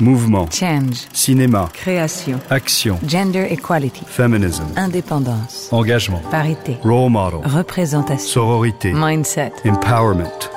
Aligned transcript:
Mouvement. 0.00 0.48
Change. 0.50 1.06
Cinéma. 1.12 1.68
Création. 1.74 2.40
Action. 2.50 2.98
Gender 3.06 3.46
equality. 3.50 4.02
Feminism. 4.06 4.64
Indépendance. 4.76 5.68
Engagement. 5.70 6.20
Parité. 6.30 6.78
Role 6.82 7.10
model. 7.10 7.40
Représentation. 7.44 8.26
Sororité. 8.26 8.92
Mindset. 8.94 9.52
Empowerment. 9.64 10.50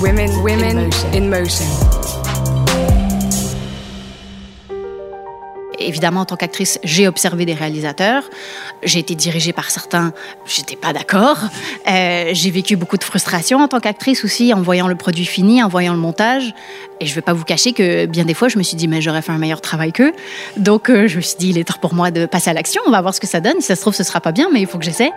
Women, 0.00 0.30
women 0.42 0.90
in 1.14 1.28
motion. 1.30 1.64
Évidemment, 5.78 6.20
en 6.20 6.24
tant 6.24 6.36
qu'actrice, 6.36 6.78
j'ai 6.82 7.06
observé 7.08 7.46
des 7.46 7.54
réalisateurs. 7.54 8.24
J'ai 8.84 8.98
été 8.98 9.14
dirigée 9.14 9.52
par 9.52 9.70
certains, 9.70 10.12
j'étais 10.46 10.76
pas 10.76 10.92
d'accord. 10.92 11.38
Euh, 11.88 12.30
j'ai 12.32 12.50
vécu 12.50 12.76
beaucoup 12.76 12.96
de 12.96 13.04
frustration 13.04 13.58
en 13.60 13.68
tant 13.68 13.80
qu'actrice 13.80 14.24
aussi, 14.24 14.52
en 14.52 14.60
voyant 14.62 14.88
le 14.88 14.94
produit 14.94 15.24
fini, 15.24 15.62
en 15.62 15.68
voyant 15.68 15.92
le 15.92 15.98
montage. 15.98 16.54
Et 17.00 17.06
je 17.06 17.14
vais 17.14 17.22
pas 17.22 17.32
vous 17.32 17.44
cacher 17.44 17.72
que 17.72 18.06
bien 18.06 18.24
des 18.24 18.34
fois, 18.34 18.48
je 18.48 18.58
me 18.58 18.62
suis 18.62 18.76
dit, 18.76 18.88
mais 18.88 19.00
j'aurais 19.00 19.22
fait 19.22 19.32
un 19.32 19.38
meilleur 19.38 19.60
travail 19.60 19.92
qu'eux. 19.92 20.12
Donc, 20.56 20.90
euh, 20.90 21.08
je 21.08 21.16
me 21.16 21.22
suis 21.22 21.36
dit, 21.38 21.50
il 21.50 21.58
est 21.58 21.64
temps 21.64 21.74
pour 21.80 21.94
moi 21.94 22.10
de 22.10 22.26
passer 22.26 22.50
à 22.50 22.52
l'action. 22.52 22.82
On 22.86 22.90
va 22.90 23.00
voir 23.00 23.14
ce 23.14 23.20
que 23.20 23.26
ça 23.26 23.40
donne. 23.40 23.60
Si 23.60 23.66
ça 23.66 23.76
se 23.76 23.80
trouve, 23.80 23.94
ce 23.94 24.04
sera 24.04 24.20
pas 24.20 24.32
bien, 24.32 24.48
mais 24.52 24.60
il 24.60 24.66
faut 24.66 24.78
que 24.78 24.84
j'essaie. 24.84 25.10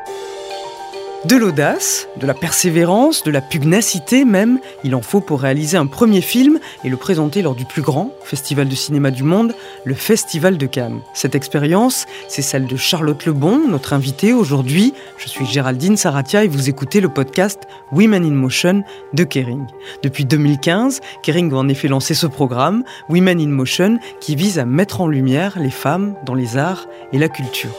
De 1.27 1.36
l'audace, 1.36 2.08
de 2.22 2.26
la 2.26 2.34
persévérance, 2.34 3.22
de 3.23 3.31
la 3.31 3.41
pugnacité 3.41 4.23
même, 4.23 4.59
il 4.86 4.95
en 4.95 5.02
faut 5.02 5.20
pour 5.20 5.41
réaliser 5.41 5.76
un 5.76 5.86
premier 5.86 6.22
film 6.22 6.58
et 6.86 6.90
le 6.90 6.95
présenter 6.95 7.41
lors 7.41 7.53
du 7.53 7.66
plus 7.66 7.81
grand 7.81 8.12
festival 8.23 8.70
de 8.70 8.76
cinéma 8.76 9.12
du 9.12 9.23
monde, 9.23 9.53
le 9.84 9.94
Festival 9.94 10.58
de 10.58 10.66
Cannes. 10.67 11.02
Cette 11.13 11.36
expérience, 11.36 12.05
c'est 12.30 12.41
celle 12.41 12.66
de 12.66 12.77
Charlotte 12.77 13.26
Lebon, 13.26 13.67
notre 13.67 13.91
invitée 13.91 14.31
aujourd'hui. 14.31 14.94
Je 15.17 15.27
suis 15.27 15.45
Géraldine 15.45 15.98
Saratia 15.98 16.45
et 16.45 16.48
vous 16.48 16.70
écoutez 16.70 17.02
le 17.02 17.09
podcast 17.09 17.64
Women 17.91 18.23
in 18.23 18.31
Motion 18.31 18.84
de 19.12 19.25
Kering. 19.25 19.66
Depuis 20.03 20.23
2015, 20.23 21.02
Kering 21.23 21.52
a 21.52 21.58
en 21.58 21.67
effet 21.67 21.89
lancé 21.89 22.14
ce 22.14 22.28
programme, 22.28 22.86
Women 23.09 23.41
in 23.41 23.50
Motion, 23.50 24.00
qui 24.22 24.38
vise 24.38 24.59
à 24.59 24.66
mettre 24.66 25.02
en 25.02 25.08
lumière 25.08 25.59
les 25.59 25.72
femmes 25.72 26.16
dans 26.25 26.36
les 26.36 26.56
arts 26.56 26.88
et 27.12 27.17
la 27.17 27.28
culture. 27.28 27.72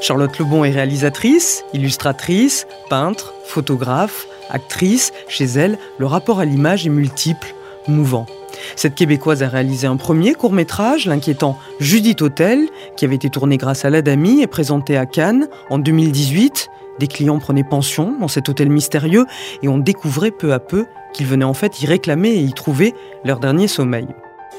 Charlotte 0.00 0.38
Lebon 0.38 0.64
est 0.64 0.70
réalisatrice, 0.70 1.64
illustratrice, 1.72 2.66
peintre, 2.90 3.34
photographe, 3.44 4.26
actrice. 4.50 5.12
Chez 5.28 5.46
elle, 5.46 5.78
le 5.98 6.06
rapport 6.06 6.38
à 6.38 6.44
l'image 6.44 6.86
est 6.86 6.90
multiple, 6.90 7.54
mouvant. 7.88 8.26
Cette 8.74 8.94
Québécoise 8.94 9.42
a 9.42 9.48
réalisé 9.48 9.86
un 9.86 9.96
premier 9.96 10.34
court-métrage, 10.34 11.06
l'inquiétant 11.06 11.58
Judith 11.80 12.20
Hotel, 12.22 12.68
qui 12.96 13.04
avait 13.04 13.16
été 13.16 13.30
tourné 13.30 13.56
grâce 13.56 13.84
à 13.84 13.90
l'Adami 13.90 14.42
et 14.42 14.46
présenté 14.46 14.96
à 14.96 15.06
Cannes 15.06 15.48
en 15.70 15.78
2018. 15.78 16.68
Des 16.98 17.06
clients 17.06 17.38
prenaient 17.38 17.64
pension 17.64 18.16
dans 18.20 18.28
cet 18.28 18.48
hôtel 18.48 18.70
mystérieux 18.70 19.26
et 19.62 19.68
on 19.68 19.78
découvrait 19.78 20.30
peu 20.30 20.52
à 20.52 20.58
peu 20.58 20.86
qu'ils 21.12 21.26
venaient 21.26 21.44
en 21.44 21.54
fait 21.54 21.82
y 21.82 21.86
réclamer 21.86 22.30
et 22.30 22.40
y 22.40 22.52
trouver 22.52 22.94
leur 23.24 23.38
dernier 23.38 23.68
sommeil. 23.68 24.06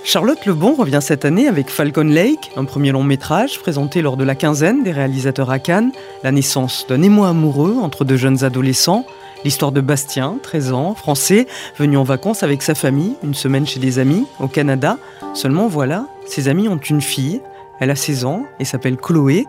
Charlotte 0.08 0.46
Lebon 0.46 0.74
revient 0.74 1.02
cette 1.02 1.26
année 1.26 1.50
avec 1.50 1.70
Falcon 1.70 2.06
Lake, 2.06 2.52
un 2.56 2.64
premier 2.64 2.94
long 2.94 3.04
métrage 3.04 3.60
présenté 3.60 4.02
lors 4.02 4.16
de 4.16 4.24
la 4.24 4.36
quinzaine 4.36 4.82
des 4.82 4.94
réalisateurs 4.94 5.50
à 5.50 5.60
Cannes, 5.60 5.92
la 6.24 6.32
naissance 6.32 6.86
d'un 6.88 7.02
émoi 7.02 7.28
amoureux 7.28 7.76
entre 7.82 8.06
deux 8.06 8.16
jeunes 8.16 8.46
adolescents, 8.46 9.06
l'histoire 9.44 9.74
de 9.74 9.82
Bastien, 9.82 10.38
13 10.42 10.72
ans, 10.72 10.96
français, 10.96 11.46
venu 11.78 11.98
en 11.98 12.04
vacances 12.04 12.42
avec 12.42 12.62
sa 12.62 12.74
famille, 12.74 13.16
une 13.22 13.34
semaine 13.34 13.68
chez 13.68 13.82
des 13.82 14.00
amis, 14.00 14.26
au 14.40 14.48
Canada. 14.48 14.98
Seulement 15.34 15.68
voilà, 15.68 16.08
ses 16.26 16.48
amis 16.48 16.70
ont 16.70 16.78
une 16.78 17.02
fille, 17.02 17.42
elle 17.82 17.92
a 17.92 17.98
16 17.98 18.24
ans 18.24 18.46
et 18.62 18.64
s'appelle 18.64 18.96
Chloé. 18.96 19.46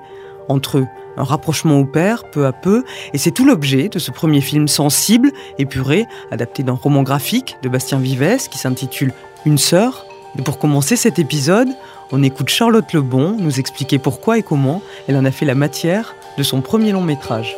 Entre 0.49 0.79
eux, 0.79 0.87
un 1.17 1.23
rapprochement 1.23 1.79
au 1.79 1.85
père, 1.85 2.25
peu 2.33 2.47
à 2.47 2.53
peu, 2.53 2.83
et 3.13 3.19
c'est 3.19 3.31
tout 3.31 3.45
l'objet 3.45 3.89
de 3.89 4.01
ce 4.01 4.11
premier 4.11 4.41
film 4.41 4.67
sensible, 4.67 5.31
épuré, 5.59 6.07
adapté 6.33 6.65
d'un 6.65 6.73
roman 6.73 7.05
graphique 7.05 7.59
de 7.63 7.69
Bastien 7.69 8.01
Vives 8.01 8.49
qui 8.51 8.59
s'intitule 8.59 9.13
Une 9.47 9.59
sœur, 9.59 10.08
pour 10.45 10.59
commencer 10.59 10.97
cet 10.97 11.19
épisode, 11.19 11.69
on 12.13 12.23
écoute 12.23 12.49
Charlotte 12.49 12.93
Lebon 12.93 13.37
nous 13.39 13.59
expliquer 13.61 13.99
pourquoi 13.99 14.39
et 14.39 14.43
comment 14.43 14.83
elle 15.09 15.17
en 15.17 15.25
a 15.25 15.31
fait 15.31 15.45
la 15.45 15.55
matière 15.55 16.15
de 16.37 16.43
son 16.43 16.61
premier 16.61 16.93
long 16.93 17.03
métrage. 17.03 17.57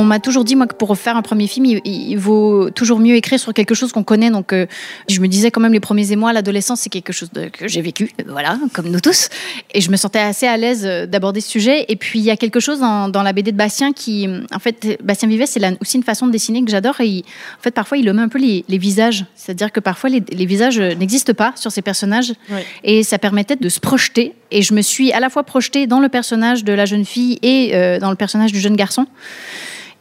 On 0.00 0.04
m'a 0.04 0.20
toujours 0.20 0.44
dit, 0.44 0.54
moi, 0.54 0.68
que 0.68 0.76
pour 0.76 0.96
faire 0.96 1.16
un 1.16 1.22
premier 1.22 1.48
film, 1.48 1.66
il, 1.66 1.80
il 1.84 2.14
vaut 2.16 2.70
toujours 2.70 3.00
mieux 3.00 3.16
écrire 3.16 3.40
sur 3.40 3.52
quelque 3.52 3.74
chose 3.74 3.90
qu'on 3.90 4.04
connaît. 4.04 4.30
Donc, 4.30 4.52
euh, 4.52 4.66
je 5.08 5.18
me 5.20 5.26
disais 5.26 5.50
quand 5.50 5.60
même, 5.60 5.72
les 5.72 5.80
premiers 5.80 6.12
émois, 6.12 6.32
l'adolescence, 6.32 6.82
c'est 6.82 6.88
quelque 6.88 7.12
chose 7.12 7.32
de, 7.32 7.48
que 7.48 7.66
j'ai 7.66 7.80
vécu, 7.80 8.12
euh, 8.20 8.24
voilà, 8.28 8.60
comme 8.72 8.90
nous 8.90 9.00
tous. 9.00 9.28
Et 9.74 9.80
je 9.80 9.90
me 9.90 9.96
sentais 9.96 10.20
assez 10.20 10.46
à 10.46 10.56
l'aise 10.56 10.84
euh, 10.86 11.06
d'aborder 11.06 11.40
ce 11.40 11.50
sujet. 11.50 11.84
Et 11.88 11.96
puis, 11.96 12.20
il 12.20 12.24
y 12.24 12.30
a 12.30 12.36
quelque 12.36 12.60
chose 12.60 12.78
dans, 12.78 13.08
dans 13.08 13.24
la 13.24 13.32
BD 13.32 13.50
de 13.50 13.56
Bastien 13.56 13.92
qui, 13.92 14.28
en 14.54 14.60
fait, 14.60 14.98
Bastien 15.02 15.28
Vives, 15.28 15.46
c'est 15.46 15.60
aussi 15.80 15.96
une 15.96 16.04
façon 16.04 16.28
de 16.28 16.30
dessiner 16.30 16.64
que 16.64 16.70
j'adore. 16.70 17.00
Et 17.00 17.08
il, 17.08 17.24
en 17.58 17.62
fait, 17.62 17.72
parfois, 17.72 17.98
il 17.98 18.12
met 18.12 18.22
un 18.22 18.28
peu 18.28 18.38
les, 18.38 18.64
les 18.68 18.78
visages. 18.78 19.24
C'est-à-dire 19.34 19.72
que 19.72 19.80
parfois, 19.80 20.10
les, 20.10 20.22
les 20.30 20.46
visages 20.46 20.78
n'existent 20.78 21.34
pas 21.34 21.54
sur 21.56 21.72
ces 21.72 21.82
personnages. 21.82 22.34
Oui. 22.50 22.60
Et 22.84 23.02
ça 23.02 23.18
permettait 23.18 23.56
de 23.56 23.68
se 23.68 23.80
projeter. 23.80 24.34
Et 24.52 24.62
je 24.62 24.74
me 24.74 24.80
suis 24.80 25.12
à 25.12 25.18
la 25.18 25.28
fois 25.28 25.42
projetée 25.42 25.88
dans 25.88 25.98
le 25.98 26.08
personnage 26.08 26.62
de 26.62 26.72
la 26.72 26.86
jeune 26.86 27.04
fille 27.04 27.40
et 27.42 27.74
euh, 27.74 27.98
dans 27.98 28.10
le 28.10 28.16
personnage 28.16 28.52
du 28.52 28.60
jeune 28.60 28.76
garçon. 28.76 29.06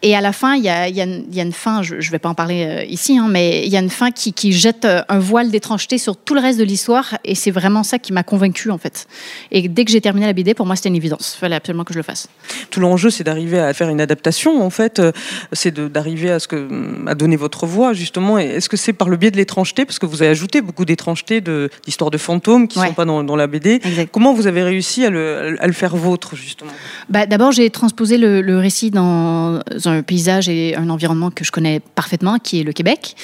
Et 0.04 0.16
à 0.16 0.22
la 0.22 0.32
fin, 0.32 0.54
il 0.56 0.64
y 0.64 0.70
a, 0.70 0.88
il 0.88 0.96
y 0.96 1.02
a 1.02 1.06
une, 1.06 1.26
il 1.30 1.36
y 1.36 1.40
a 1.40 1.44
une 1.44 1.52
fin, 1.54 1.82
je 1.82 1.96
ne 1.96 2.02
vais 2.12 2.20
pas 2.20 2.30
en 2.30 2.36
parler 2.36 2.66
euh, 2.66 2.84
ici, 2.86 3.18
hein, 3.18 3.28
mais 3.30 3.64
il 3.66 3.70
y 3.72 3.78
a 3.78 3.80
une 3.80 3.90
fin 3.90 4.12
qui, 4.12 4.32
qui 4.32 4.52
jette 4.54 4.86
euh, 4.86 5.02
un 5.10 5.18
voile 5.18 5.50
d'étrangeté 5.50 5.98
sur 5.98 6.16
tout 6.16 6.36
le 6.36 6.40
reste 6.40 6.60
de 6.60 6.64
l'histoire. 6.64 7.18
Et 7.26 7.34
c'est 7.34 7.50
vraiment 7.50 7.82
ça 7.82 7.98
qui 7.98 8.14
m'a 8.14 8.22
convaincue, 8.22 8.70
en 8.70 8.78
fait. 8.78 9.08
Et 9.52 9.68
dès 9.68 9.86
que 9.86 9.92
j'ai 9.92 10.00
terminé 10.00 10.28
la 10.28 10.34
BD, 10.34 10.54
pour 10.54 10.68
moi, 10.68 10.76
c'était 10.76 10.90
une 10.90 10.96
évidence. 10.96 11.34
Il 11.36 11.40
fallait 11.40 11.56
absolument 11.56 11.84
que 11.84 11.94
je 11.94 11.98
le 11.98 12.04
fasse. 12.04 12.28
Tout 12.70 12.80
l'enjeu, 12.80 13.10
c'est 13.10 13.24
d'arriver 13.24 13.60
à 13.60 13.74
faire 13.74 13.90
une 13.90 14.00
adaptation, 14.00 14.62
en 14.64 14.70
fait. 14.70 15.00
Euh, 15.00 15.12
C'est 15.54 15.74
d'arriver 15.80 16.30
à, 16.30 16.40
ce 16.40 16.48
que, 16.48 16.68
à 17.08 17.16
donner 17.16 17.36
votre 17.36 17.66
voix, 17.66 17.94
justement. 17.94 18.38
Est-ce 18.38 18.70
que 18.70 18.78
c'est 18.78 18.94
par 18.94 19.10
le 19.10 19.18
biais 19.18 19.32
de 19.32 19.38
l'étrangeté? 19.38 19.84
Parce 19.86 19.98
que 19.98 20.06
vous 20.06 20.22
avez 20.22 20.30
ajouté 20.30 20.62
beaucoup 20.62 20.86
d'étrangeté, 20.86 21.42
de- 21.42 21.72
d'histoires 21.86 22.12
de, 22.12 22.18
fantômes 22.20 22.68
qui 22.68 22.78
ne 22.78 22.84
Ouais. 22.84 22.90
sont 22.90 22.94
pas 22.94 23.06
dans, 23.06 23.24
dans 23.24 23.36
la 23.36 23.48
BD. 23.48 23.80
Exact. 23.84 24.10
Comment 24.12 24.34
vous 24.34 24.46
avez 24.46 24.62
réussi 24.62 25.04
à 25.06 25.10
le, 25.10 25.58
à 25.60 25.66
le 25.66 25.74
faire 25.74 25.96
vôtre, 25.96 26.36
justement? 26.36 26.72
Bah, 27.10 27.26
D'abord, 27.26 27.52
j'ai 27.52 27.68
transposé 27.72 28.18
le, 28.20 28.42
le 28.42 28.60
récit 28.60 28.92
dans 28.92 29.60
un 29.88 30.02
paysage 30.04 30.50
et 30.50 30.76
un 30.76 30.90
environnement 30.90 31.32
que 31.32 31.44
je 31.44 31.52
connais 31.52 31.80
parfaitement, 31.80 32.38
qui 32.40 32.60
est 32.60 32.64
le 32.64 32.74
Québec. 32.74 33.16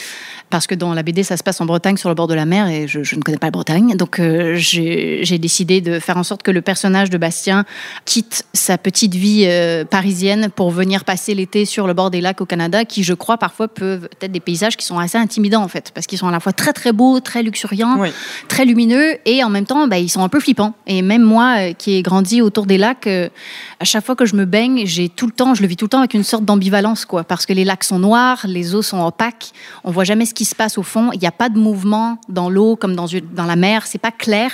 Parce 0.53 0.67
que 0.67 0.75
dans 0.75 0.93
la 0.93 1.01
BD, 1.01 1.23
ça 1.23 1.35
se 1.35 1.41
passe 1.41 1.59
en 1.61 1.65
Bretagne, 1.65 1.97
sur 1.97 2.09
le 2.09 2.15
bord 2.15 2.27
de 2.27 2.35
la 2.35 2.45
mer, 2.45 2.67
et 2.67 2.87
je, 2.87 3.01
je 3.01 3.15
ne 3.15 3.21
connais 3.21 3.39
pas 3.39 3.47
la 3.47 3.51
Bretagne. 3.51 3.95
Donc, 3.97 4.19
euh, 4.19 4.53
j'ai 4.55 5.39
décidé 5.39 5.81
de 5.81 5.97
faire 5.97 6.15
en 6.15 6.21
sorte 6.21 6.43
que 6.43 6.51
le 6.51 6.61
personnage 6.61 7.09
de 7.09 7.17
Bastien 7.17 7.65
quitte 8.05 8.45
sa 8.53 8.77
petite 8.77 9.15
vie 9.15 9.45
euh, 9.47 9.83
parisienne 9.83 10.49
pour 10.55 10.69
venir 10.69 11.05
passer 11.05 11.33
l'été 11.33 11.65
sur 11.65 11.87
le 11.87 11.95
bord 11.95 12.11
des 12.11 12.21
lacs 12.21 12.39
au 12.39 12.45
Canada, 12.45 12.85
qui, 12.85 13.03
je 13.03 13.15
crois, 13.15 13.37
parfois 13.37 13.67
peuvent 13.67 14.07
être 14.21 14.31
des 14.31 14.39
paysages 14.39 14.77
qui 14.77 14.85
sont 14.85 14.99
assez 14.99 15.17
intimidants, 15.17 15.63
en 15.63 15.67
fait, 15.67 15.89
parce 15.91 16.05
qu'ils 16.05 16.19
sont 16.19 16.27
à 16.27 16.31
la 16.31 16.39
fois 16.39 16.53
très, 16.53 16.71
très 16.71 16.91
beaux, 16.91 17.19
très 17.19 17.41
luxuriants, 17.41 17.95
Oui. 17.97 18.09
très 18.47 18.65
lumineux 18.65 19.15
et 19.25 19.43
en 19.43 19.49
même 19.49 19.65
temps, 19.65 19.87
bah, 19.87 19.97
ils 19.97 20.09
sont 20.09 20.21
un 20.23 20.29
peu 20.29 20.39
flippants. 20.39 20.75
Et 20.85 21.01
même 21.01 21.23
moi, 21.23 21.55
euh, 21.57 21.73
qui 21.73 21.95
ai 21.95 22.03
grandi 22.03 22.43
autour 22.43 22.67
des 22.67 22.77
lacs, 22.77 23.07
à 23.07 23.85
chaque 23.85 24.05
fois 24.05 24.15
que 24.15 24.27
je 24.27 24.35
me 24.35 24.45
baigne, 24.45 24.83
j'ai 24.85 25.09
tout 25.09 25.25
le 25.25 25.31
temps, 25.31 25.55
je 25.55 25.63
le 25.63 25.67
vis 25.67 25.77
tout 25.77 25.85
le 25.85 25.89
temps 25.89 25.99
avec 25.99 26.13
une 26.13 26.23
sorte 26.23 26.45
d'ambivalence, 26.45 27.05
quoi, 27.05 27.23
parce 27.23 27.47
que 27.47 27.53
les 27.53 27.65
lacs 27.65 27.83
sont 27.83 27.97
noirs, 27.97 28.45
les 28.47 28.75
eaux 28.75 28.83
sont 28.83 29.03
opaques, 29.03 29.51
on 29.83 29.89
voit 29.89 30.03
jamais 30.03 30.27
ce 30.27 30.35
qui 30.35 30.42
se 30.45 30.55
passe 30.55 30.77
au 30.77 30.83
fond, 30.83 31.11
il 31.13 31.19
n'y 31.19 31.27
a 31.27 31.31
pas 31.31 31.49
de 31.49 31.57
mouvement 31.57 32.17
dans 32.29 32.49
l'eau 32.49 32.75
comme 32.75 32.95
dans, 32.95 33.07
dans 33.33 33.45
la 33.45 33.55
mer, 33.55 33.85
c'est 33.87 33.97
pas 33.97 34.11
clair. 34.11 34.51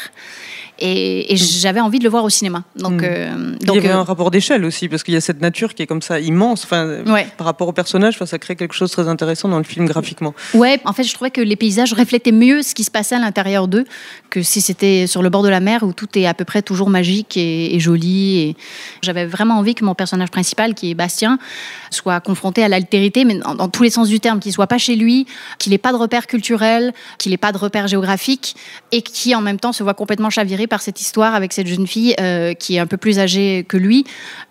Et, 0.80 1.34
et 1.34 1.38
j'avais 1.38 1.80
envie 1.82 2.00
de 2.00 2.04
le 2.04 2.10
voir 2.10 2.24
au 2.24 2.30
cinéma. 2.30 2.64
Donc, 2.76 3.02
Mm. 3.02 3.06
euh, 3.06 3.56
Il 3.62 3.74
y 3.74 3.78
avait 3.78 3.90
euh, 3.90 3.98
un 3.98 4.04
rapport 4.04 4.32
d'échelle 4.32 4.64
aussi, 4.66 4.88
parce 4.90 5.04
qu'il 5.04 5.14
y 5.14 5.18
a 5.18 5.22
cette 5.22 5.42
nature 5.42 5.74
qui 5.76 5.84
est 5.84 5.88
comme 5.88 6.02
ça 6.02 6.20
immense. 6.20 6.64
Enfin, 6.64 7.04
Ouais. 7.06 7.28
Par 7.38 7.46
rapport 7.46 7.68
au 7.68 7.74
personnage, 7.74 8.18
ça 8.24 8.40
crée 8.40 8.56
quelque 8.56 8.74
chose 8.74 8.90
de 8.90 8.94
très 8.94 9.08
intéressant 9.08 9.50
dans 9.50 9.58
le 9.58 9.64
film 9.64 9.86
graphiquement. 9.86 10.34
Ouais, 10.54 10.80
en 10.86 10.94
fait, 10.94 11.04
je 11.04 11.14
trouvais 11.14 11.32
que 11.32 11.42
les 11.42 11.56
paysages 11.56 11.94
reflétaient 11.94 12.32
mieux 12.32 12.62
ce 12.62 12.74
qui 12.76 12.84
se 12.84 12.92
passait 12.92 13.16
à 13.16 13.20
l'intérieur 13.20 13.68
d'eux 13.68 13.86
que 14.30 14.42
si 14.44 14.62
c'était 14.62 15.08
sur 15.08 15.22
le 15.22 15.30
bord 15.30 15.44
de 15.44 15.50
la 15.50 15.60
mer 15.60 15.84
où 15.84 15.94
tout 15.94 16.08
est 16.18 16.26
à 16.26 16.34
peu 16.34 16.46
près 16.46 16.62
toujours 16.62 16.90
magique 16.90 17.36
et, 17.38 17.76
et 17.76 17.80
joli. 17.80 18.38
Et 18.40 18.56
j'avais 19.02 19.26
vraiment 19.26 19.56
envie 19.58 19.76
que 19.76 19.84
mon 19.86 19.96
personnage 19.96 20.30
principal, 20.32 20.74
qui 20.76 20.92
est 20.92 20.94
Bastien, 20.94 21.40
soit 21.90 22.20
confronté 22.20 22.64
à 22.64 22.68
l'altérité, 22.68 23.26
mais 23.26 23.36
dans, 23.36 23.56
dans 23.56 23.68
tous 23.70 23.84
les 23.84 23.90
sens 23.90 24.08
du 24.08 24.20
terme, 24.20 24.40
qu'il 24.40 24.52
soit 24.54 24.68
pas 24.68 24.78
chez 24.78 24.96
lui, 24.96 25.26
qu'il 25.58 25.72
n'ait 25.72 25.78
pas 25.78 25.92
de 25.92 25.98
repères 25.98 26.28
culturels, 26.28 26.94
qu'il 27.18 27.32
n'ait 27.32 27.38
pas 27.38 27.52
de 27.52 27.58
repères 27.58 27.88
géographiques, 27.88 28.56
et 28.92 29.02
qui 29.02 29.34
en 29.36 29.42
même 29.42 29.60
temps 29.60 29.72
se 29.74 29.84
voit 29.84 29.94
complètement 29.94 30.30
chaviré 30.30 30.68
par 30.70 30.82
cette 30.82 31.02
histoire 31.02 31.36
avec 31.36 31.52
cette 31.52 31.68
jeune 31.68 31.88
fille 31.88 32.16
euh, 32.20 32.54
qui 32.54 32.76
est 32.76 32.80
un 32.80 32.88
peu 32.88 32.98
plus 32.98 33.20
âgée 33.20 33.66
que 33.68 33.78
lui, 33.78 34.06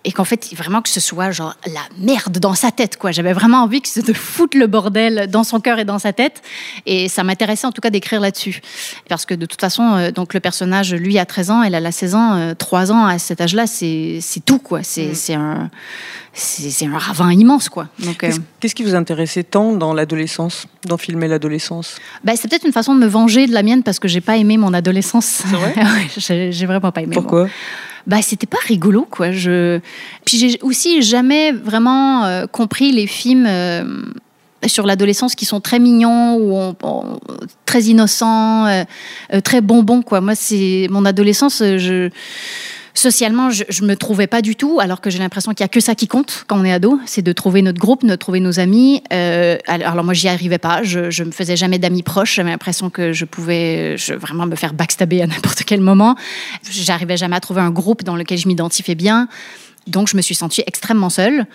et 0.04 0.12
qu'en 0.12 0.24
fait, 0.24 0.52
vraiment 0.54 0.82
que 0.82 0.88
ce 0.88 1.00
soit 1.00 1.30
genre 1.30 1.56
la 1.66 1.80
merde 1.98 2.38
dans 2.38 2.54
sa 2.54 2.70
tête, 2.70 2.96
quoi. 2.96 3.12
J'avais 3.12 3.32
vraiment 3.32 3.62
envie 3.62 3.80
que 3.80 4.00
de 4.00 4.12
foutre 4.12 4.58
le 4.58 4.66
bordel 4.66 5.28
dans 5.30 5.44
son 5.44 5.60
cœur 5.60 5.78
et 5.78 5.84
dans 5.84 5.98
sa 5.98 6.12
tête, 6.12 6.42
et 6.86 7.08
ça 7.08 7.24
m'intéressait 7.24 7.66
en 7.66 7.72
tout 7.72 7.80
cas 7.80 7.90
d'écrire 7.90 8.20
là-dessus, 8.20 8.60
parce 9.08 9.24
que 9.24 9.34
de 9.34 9.46
toute 9.46 9.60
façon, 9.60 9.94
euh, 9.94 10.10
donc 10.10 10.34
le 10.34 10.40
personnage, 10.40 10.92
lui, 10.94 11.18
a 11.18 11.24
13 11.24 11.50
ans, 11.50 11.62
elle 11.62 11.74
a 11.74 11.92
16 11.92 12.14
ans, 12.14 12.34
euh, 12.34 12.54
3 12.54 12.92
ans 12.92 13.06
à 13.06 13.18
cet 13.18 13.40
âge-là, 13.40 13.66
c'est 13.66 14.20
tout, 14.44 14.58
quoi. 14.58 14.82
C'est 14.82 15.14
c'est 15.14 15.34
un 15.34 15.70
c'est 16.38 16.86
un 16.86 16.96
ravin 16.96 17.32
immense, 17.32 17.68
quoi. 17.68 17.88
Euh, 18.06 18.30
Qu'est-ce 18.60 18.74
qui 18.74 18.84
vous 18.84 18.94
intéressait 18.94 19.42
tant 19.42 19.72
dans 19.72 19.92
l'adolescence, 19.92 20.66
dans 20.84 20.96
filmer 20.96 21.26
l'adolescence? 21.26 21.96
Bah, 22.22 22.32
c'est 22.36 22.48
peut-être 22.48 22.64
une 22.64 22.72
façon 22.72 22.94
de 22.94 23.00
me 23.00 23.06
venger 23.06 23.46
de 23.46 23.52
la 23.52 23.62
mienne 23.62 23.82
parce 23.82 23.98
que 23.98 24.08
j'ai 24.08 24.20
pas 24.20 24.36
aimé 24.36 24.56
mon 24.56 24.72
adolescence. 24.72 25.42
Vrai? 25.46 25.74
j'ai 26.16 26.66
vraiment 26.66 26.90
pas 26.90 27.02
aimé. 27.02 27.14
Pourquoi? 27.14 27.48
Bah 28.06 28.22
c'était 28.22 28.46
pas 28.46 28.58
rigolo 28.66 29.06
quoi. 29.08 29.32
Je 29.32 29.80
puis 30.24 30.38
j'ai 30.38 30.58
aussi 30.62 31.02
jamais 31.02 31.52
vraiment 31.52 32.24
euh, 32.24 32.46
compris 32.46 32.90
les 32.90 33.06
films 33.06 33.46
euh, 33.46 33.84
sur 34.66 34.86
l'adolescence 34.86 35.34
qui 35.34 35.44
sont 35.44 35.60
très 35.60 35.78
mignons 35.78 36.36
ou 36.36 36.74
très 37.66 37.82
innocents, 37.82 38.66
euh, 38.66 38.84
très 39.44 39.60
bonbons 39.60 40.02
quoi. 40.02 40.22
Moi 40.22 40.34
c'est 40.34 40.86
mon 40.90 41.04
adolescence 41.04 41.58
je 41.58 42.08
socialement, 42.98 43.50
je, 43.50 43.64
ne 43.82 43.86
me 43.86 43.96
trouvais 43.96 44.26
pas 44.26 44.42
du 44.42 44.56
tout, 44.56 44.80
alors 44.80 45.00
que 45.00 45.10
j'ai 45.10 45.18
l'impression 45.18 45.52
qu'il 45.52 45.60
y 45.60 45.64
a 45.64 45.68
que 45.68 45.80
ça 45.80 45.94
qui 45.94 46.08
compte 46.08 46.44
quand 46.46 46.60
on 46.60 46.64
est 46.64 46.72
ado, 46.72 46.98
c'est 47.06 47.22
de 47.22 47.32
trouver 47.32 47.62
notre 47.62 47.78
groupe, 47.78 48.04
de 48.04 48.16
trouver 48.16 48.40
nos 48.40 48.60
amis. 48.60 49.02
Euh, 49.12 49.56
alors 49.66 50.02
moi, 50.04 50.14
j'y 50.14 50.28
arrivais 50.28 50.58
pas, 50.58 50.82
je, 50.82 51.10
je 51.10 51.24
me 51.24 51.30
faisais 51.30 51.56
jamais 51.56 51.78
d'amis 51.78 52.02
proches, 52.02 52.34
j'avais 52.34 52.50
l'impression 52.50 52.90
que 52.90 53.12
je 53.12 53.24
pouvais 53.24 53.96
vraiment 54.10 54.46
me 54.46 54.56
faire 54.56 54.74
backstabber 54.74 55.22
à 55.22 55.26
n'importe 55.28 55.64
quel 55.64 55.80
moment. 55.80 56.16
J'arrivais 56.70 57.16
jamais 57.16 57.36
à 57.36 57.40
trouver 57.40 57.60
un 57.60 57.70
groupe 57.70 58.02
dans 58.02 58.16
lequel 58.16 58.38
je 58.38 58.48
m'identifiais 58.48 58.94
bien. 58.94 59.28
Donc, 59.86 60.08
je 60.08 60.16
me 60.16 60.22
suis 60.22 60.34
sentie 60.34 60.62
extrêmement 60.66 61.08
seule. 61.08 61.46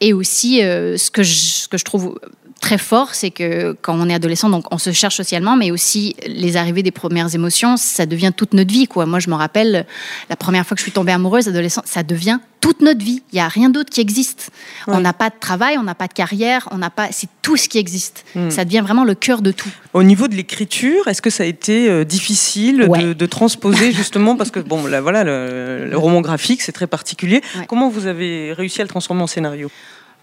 Et 0.00 0.12
aussi, 0.12 0.62
euh, 0.62 0.96
ce 0.96 1.10
que 1.10 1.22
je 1.22 1.84
trouve 1.84 2.18
très 2.66 2.78
fort, 2.78 3.14
c'est 3.14 3.30
que 3.30 3.76
quand 3.80 3.96
on 3.96 4.08
est 4.08 4.14
adolescent, 4.14 4.50
donc 4.50 4.64
on 4.72 4.78
se 4.78 4.90
cherche 4.90 5.14
socialement, 5.14 5.54
mais 5.54 5.70
aussi 5.70 6.16
les 6.26 6.56
arrivées 6.56 6.82
des 6.82 6.90
premières 6.90 7.32
émotions, 7.32 7.76
ça 7.76 8.06
devient 8.06 8.32
toute 8.36 8.54
notre 8.54 8.72
vie. 8.72 8.88
Quoi. 8.88 9.06
Moi, 9.06 9.20
je 9.20 9.30
me 9.30 9.36
rappelle 9.36 9.86
la 10.28 10.34
première 10.34 10.66
fois 10.66 10.74
que 10.74 10.80
je 10.80 10.82
suis 10.82 10.90
tombée 10.90 11.12
amoureuse, 11.12 11.46
adolescent, 11.46 11.82
ça 11.84 12.02
devient 12.02 12.40
toute 12.60 12.80
notre 12.80 13.04
vie. 13.04 13.22
Il 13.30 13.36
n'y 13.36 13.40
a 13.40 13.46
rien 13.46 13.70
d'autre 13.70 13.90
qui 13.90 14.00
existe. 14.00 14.50
On 14.88 14.98
n'a 14.98 15.12
pas 15.12 15.30
de 15.30 15.36
travail, 15.38 15.78
on 15.78 15.84
n'a 15.84 15.94
pas 15.94 16.08
de 16.08 16.12
carrière, 16.12 16.68
on 16.72 16.78
n'a 16.78 16.90
pas. 16.90 17.06
C'est 17.12 17.28
tout 17.40 17.56
ce 17.56 17.68
qui 17.68 17.78
existe. 17.78 18.24
Hmm. 18.34 18.50
Ça 18.50 18.64
devient 18.64 18.82
vraiment 18.82 19.04
le 19.04 19.14
cœur 19.14 19.42
de 19.42 19.52
tout. 19.52 19.70
Au 19.94 20.02
niveau 20.02 20.26
de 20.26 20.34
l'écriture, 20.34 21.06
est-ce 21.06 21.22
que 21.22 21.30
ça 21.30 21.44
a 21.44 21.46
été 21.46 21.88
euh, 21.88 22.02
difficile 22.02 22.88
de, 23.16 23.26
transposer 23.26 23.92
justement 24.00 24.34
parce 24.34 24.50
que 24.50 24.58
bon, 24.58 24.78
voilà, 24.78 25.22
le, 25.22 25.92
roman 25.94 26.20
graphique, 26.20 26.62
c'est 26.62 26.72
très 26.72 26.88
particulier. 26.88 27.42
Comment 27.68 27.88
vous 27.88 28.06
avez 28.06 28.52
réussi 28.52 28.80
à 28.80 28.84
le 28.84 28.88
transformer 28.88 29.22
en 29.22 29.28
scénario? 29.28 29.70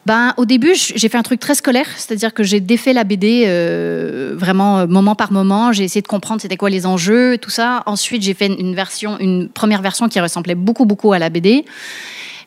Ben, 0.05 0.33
au 0.35 0.45
début, 0.45 0.75
j'ai 0.75 1.07
fait 1.07 1.17
un 1.17 1.23
truc 1.23 1.39
très 1.39 1.55
scolaire, 1.55 1.87
c'est-à-dire 1.95 2.33
que 2.33 2.43
j'ai 2.43 2.59
défait 2.59 2.91
la 2.91 3.05
BD 3.05 3.45
euh, 3.47 4.33
vraiment 4.35 4.79
euh, 4.79 4.87
moment 4.87 5.15
par 5.15 5.31
moment. 5.31 5.71
J'ai 5.71 5.85
essayé 5.85 6.01
de 6.01 6.07
comprendre 6.07 6.41
c'était 6.41 6.57
quoi 6.57 6.69
les 6.69 6.85
enjeux, 6.85 7.37
tout 7.37 7.49
ça. 7.49 7.83
Ensuite, 7.85 8.21
j'ai 8.21 8.33
fait 8.33 8.47
une 8.47 8.75
version, 8.75 9.17
une 9.19 9.47
première 9.47 9.81
version 9.81 10.09
qui 10.09 10.19
ressemblait 10.19 10.55
beaucoup 10.55 10.85
beaucoup 10.85 11.13
à 11.13 11.19
la 11.19 11.29
BD. 11.29 11.63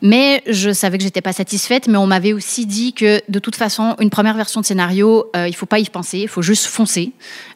Mais 0.03 0.43
je 0.47 0.73
savais 0.73 0.99
que 0.99 1.05
j'étais 1.05 1.23
pas 1.23 1.33
satisfaite, 1.33 1.89
mais 1.89 1.97
on 1.97 2.07
m'avait 2.07 2.35
aussi 2.35 2.67
dit 2.67 2.93
que 2.93 3.23
de 3.31 3.39
toute 3.39 3.57
façon, 3.57 3.97
une 4.01 4.11
première 4.11 4.37
version 4.37 4.61
de 4.61 4.67
scénario, 4.67 5.31
euh, 5.35 5.49
il 5.49 5.57
faut 5.57 5.65
pas 5.65 5.79
y 5.79 5.85
penser, 5.87 6.19
il 6.19 6.29
faut 6.29 6.43
juste 6.43 6.67
foncer. 6.67 7.13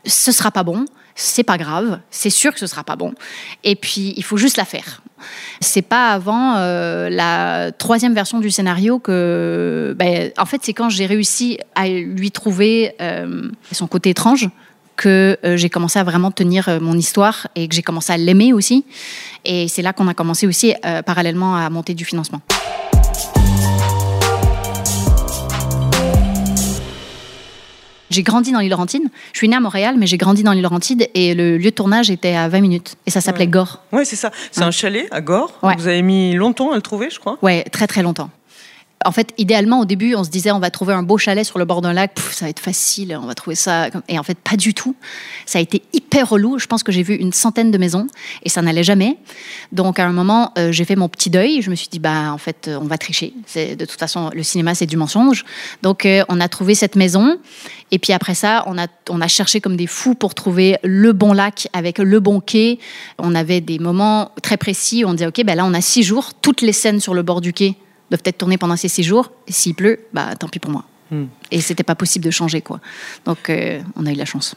Ce 0.06 0.32
sera 0.32 0.50
pas 0.50 0.62
bon, 0.62 0.86
c'est 1.20 1.42
pas 1.42 1.58
grave, 1.58 2.00
c'est 2.10 2.30
sûr 2.30 2.52
que 2.52 2.58
ce 2.58 2.66
sera 2.66 2.82
pas 2.82 2.96
bon. 2.96 3.14
Et 3.62 3.76
puis, 3.76 4.14
il 4.16 4.24
faut 4.24 4.36
juste 4.36 4.56
la 4.56 4.64
faire. 4.64 5.02
C'est 5.60 5.82
pas 5.82 6.12
avant 6.12 6.56
euh, 6.56 7.10
la 7.10 7.72
troisième 7.72 8.14
version 8.14 8.40
du 8.40 8.50
scénario 8.50 8.98
que, 8.98 9.94
ben, 9.98 10.30
en 10.38 10.46
fait, 10.46 10.60
c'est 10.62 10.72
quand 10.72 10.88
j'ai 10.88 11.06
réussi 11.06 11.58
à 11.74 11.88
lui 11.88 12.30
trouver 12.30 12.94
euh, 13.00 13.50
son 13.70 13.86
côté 13.86 14.10
étrange 14.10 14.48
que 14.96 15.36
euh, 15.44 15.56
j'ai 15.56 15.68
commencé 15.68 15.98
à 15.98 16.04
vraiment 16.04 16.30
tenir 16.30 16.78
mon 16.80 16.96
histoire 16.96 17.48
et 17.54 17.68
que 17.68 17.74
j'ai 17.74 17.82
commencé 17.82 18.12
à 18.12 18.16
l'aimer 18.16 18.52
aussi. 18.52 18.84
Et 19.44 19.68
c'est 19.68 19.82
là 19.82 19.92
qu'on 19.92 20.08
a 20.08 20.14
commencé 20.14 20.46
aussi 20.46 20.74
parallèlement 21.04 21.56
à 21.56 21.68
monter 21.70 21.94
du 21.94 22.04
financement. 22.04 22.40
J'ai 28.10 28.22
grandi 28.24 28.50
dans 28.50 28.58
l'île 28.58 28.70
Laurentide. 28.70 29.04
Je 29.32 29.38
suis 29.38 29.48
née 29.48 29.56
à 29.56 29.60
Montréal, 29.60 29.94
mais 29.96 30.06
j'ai 30.06 30.16
grandi 30.16 30.42
dans 30.42 30.52
l'île 30.52 30.62
Laurentide 30.62 31.08
et 31.14 31.34
le 31.34 31.56
lieu 31.56 31.70
de 31.70 31.74
tournage 31.74 32.10
était 32.10 32.34
à 32.34 32.48
20 32.48 32.60
minutes. 32.60 32.96
Et 33.06 33.10
ça 33.10 33.20
s'appelait 33.20 33.46
Gore. 33.46 33.82
Oui, 33.92 34.04
c'est 34.04 34.16
ça. 34.16 34.32
C'est 34.50 34.62
un 34.62 34.72
chalet 34.72 35.06
à 35.12 35.20
Gore. 35.20 35.58
Vous 35.62 35.86
avez 35.86 36.02
mis 36.02 36.34
longtemps 36.34 36.72
à 36.72 36.74
le 36.74 36.82
trouver, 36.82 37.08
je 37.10 37.20
crois. 37.20 37.38
Oui, 37.42 37.62
très 37.70 37.86
très 37.86 38.02
longtemps. 38.02 38.30
En 39.06 39.12
fait, 39.12 39.32
idéalement, 39.38 39.80
au 39.80 39.86
début, 39.86 40.14
on 40.14 40.24
se 40.24 40.28
disait 40.28 40.50
on 40.50 40.58
va 40.58 40.70
trouver 40.70 40.92
un 40.92 41.02
beau 41.02 41.16
chalet 41.16 41.46
sur 41.46 41.58
le 41.58 41.64
bord 41.64 41.80
d'un 41.80 41.94
lac, 41.94 42.18
ça 42.32 42.44
va 42.44 42.50
être 42.50 42.60
facile, 42.60 43.18
on 43.20 43.26
va 43.26 43.34
trouver 43.34 43.56
ça. 43.56 43.88
Et 44.08 44.18
en 44.18 44.22
fait, 44.22 44.36
pas 44.38 44.58
du 44.58 44.74
tout. 44.74 44.94
Ça 45.46 45.58
a 45.58 45.62
été 45.62 45.82
hyper 45.94 46.28
relou. 46.28 46.58
Je 46.58 46.66
pense 46.66 46.82
que 46.82 46.92
j'ai 46.92 47.02
vu 47.02 47.14
une 47.14 47.32
centaine 47.32 47.70
de 47.70 47.78
maisons 47.78 48.08
et 48.42 48.50
ça 48.50 48.60
n'allait 48.60 48.84
jamais. 48.84 49.16
Donc, 49.72 49.98
à 49.98 50.06
un 50.06 50.12
moment, 50.12 50.52
euh, 50.58 50.70
j'ai 50.70 50.84
fait 50.84 50.96
mon 50.96 51.08
petit 51.08 51.30
deuil. 51.30 51.62
Je 51.62 51.70
me 51.70 51.76
suis 51.76 51.88
dit 51.88 51.98
bah 51.98 52.30
en 52.30 52.36
fait, 52.36 52.70
on 52.78 52.84
va 52.84 52.98
tricher. 52.98 53.32
De 53.54 53.86
toute 53.86 53.98
façon, 53.98 54.30
le 54.34 54.42
cinéma, 54.42 54.74
c'est 54.74 54.84
du 54.84 54.98
mensonge. 54.98 55.46
Donc, 55.82 56.04
euh, 56.04 56.22
on 56.28 56.38
a 56.38 56.48
trouvé 56.48 56.74
cette 56.74 56.94
maison. 56.94 57.38
Et 57.92 57.98
puis 57.98 58.12
après 58.12 58.34
ça, 58.34 58.64
on 58.66 58.76
a, 58.76 58.86
on 59.08 59.22
a 59.22 59.28
cherché 59.28 59.62
comme 59.62 59.76
des 59.78 59.86
fous 59.86 60.14
pour 60.14 60.34
trouver 60.34 60.76
le 60.84 61.14
bon 61.14 61.32
lac 61.32 61.68
avec 61.72 61.98
le 61.98 62.20
bon 62.20 62.40
quai. 62.40 62.78
On 63.18 63.34
avait 63.34 63.62
des 63.62 63.78
moments 63.78 64.32
très 64.42 64.58
précis 64.58 65.06
où 65.06 65.08
on 65.08 65.14
disait, 65.14 65.26
OK, 65.26 65.42
ben 65.42 65.54
là, 65.54 65.64
on 65.64 65.72
a 65.72 65.80
six 65.80 66.02
jours. 66.02 66.34
Toutes 66.34 66.60
les 66.60 66.74
scènes 66.74 67.00
sur 67.00 67.14
le 67.14 67.22
bord 67.22 67.40
du 67.40 67.54
quai 67.54 67.76
doivent 68.10 68.22
être 68.24 68.38
tournées 68.38 68.58
pendant 68.58 68.76
ces 68.76 68.88
six 68.88 69.02
jours. 69.02 69.32
S'il 69.48 69.74
pleut, 69.74 70.00
bah, 70.12 70.34
tant 70.36 70.48
pis 70.48 70.58
pour 70.58 70.70
moi. 70.70 70.84
Hmm. 71.10 71.26
Et 71.50 71.60
c'était 71.60 71.82
pas 71.82 71.94
possible 71.94 72.24
de 72.24 72.30
changer, 72.30 72.60
quoi. 72.60 72.80
Donc, 73.24 73.50
euh, 73.50 73.80
on 73.96 74.06
a 74.06 74.12
eu 74.12 74.16
la 74.16 74.24
chance. 74.24 74.54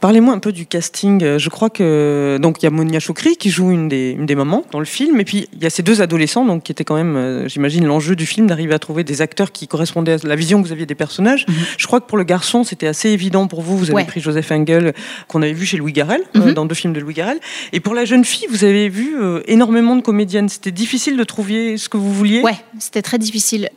Parlez-moi 0.00 0.34
un 0.34 0.38
peu 0.38 0.52
du 0.52 0.66
casting. 0.66 1.22
Euh, 1.22 1.38
je 1.38 1.48
crois 1.48 1.70
que 1.70 2.38
donc 2.40 2.62
il 2.62 2.64
y 2.64 2.66
a 2.66 2.70
Monia 2.70 3.00
Chokri 3.00 3.36
qui 3.36 3.50
joue 3.50 3.70
une 3.70 3.88
des, 3.88 4.10
une 4.10 4.26
des 4.26 4.34
mamans 4.34 4.64
dans 4.70 4.78
le 4.78 4.84
film, 4.84 5.20
et 5.20 5.24
puis 5.24 5.48
il 5.52 5.62
y 5.62 5.66
a 5.66 5.70
ces 5.70 5.82
deux 5.82 6.02
adolescents, 6.02 6.44
donc 6.44 6.64
qui 6.64 6.72
étaient 6.72 6.84
quand 6.84 6.94
même, 6.94 7.16
euh, 7.16 7.48
j'imagine, 7.48 7.86
l'enjeu 7.86 8.16
du 8.16 8.26
film 8.26 8.46
d'arriver 8.46 8.74
à 8.74 8.78
trouver 8.78 9.04
des 9.04 9.22
acteurs 9.22 9.52
qui 9.52 9.68
correspondaient 9.68 10.24
à 10.24 10.26
la 10.26 10.36
vision 10.36 10.62
que 10.62 10.66
vous 10.66 10.72
aviez 10.72 10.86
des 10.86 10.94
personnages. 10.94 11.46
Mhm. 11.48 11.54
Je 11.78 11.86
crois 11.86 12.00
que 12.00 12.06
pour 12.06 12.18
le 12.18 12.24
garçon, 12.24 12.64
c'était 12.64 12.86
assez 12.86 13.10
évident 13.10 13.46
pour 13.46 13.62
vous. 13.62 13.76
Vous 13.76 13.90
avez 13.90 14.04
pris 14.04 14.20
Joseph 14.20 14.50
Engel 14.50 14.94
qu'on 15.28 15.42
avait 15.42 15.52
vu 15.52 15.66
chez 15.66 15.76
Louis 15.76 15.92
Garrel 15.92 16.22
euh, 16.36 16.40
mhm. 16.40 16.54
dans 16.54 16.66
deux 16.66 16.74
films 16.74 16.92
de 16.92 17.00
Louis 17.00 17.14
Garrel, 17.14 17.38
et 17.72 17.80
pour 17.80 17.94
la 17.94 18.04
jeune 18.04 18.24
fille, 18.24 18.46
vous 18.50 18.64
avez 18.64 18.88
vu 18.88 19.14
énormément 19.46 19.96
de 19.96 20.02
comédiennes. 20.02 20.48
C'était 20.48 20.72
difficile 20.72 21.16
de 21.16 21.24
trouver 21.24 21.76
ce 21.76 21.88
que 21.88 21.96
vous 21.96 22.12
vouliez. 22.12 22.40
Ouais, 22.42 22.56
c'était 22.78 23.02
très 23.02 23.18
difficile. 23.18 23.70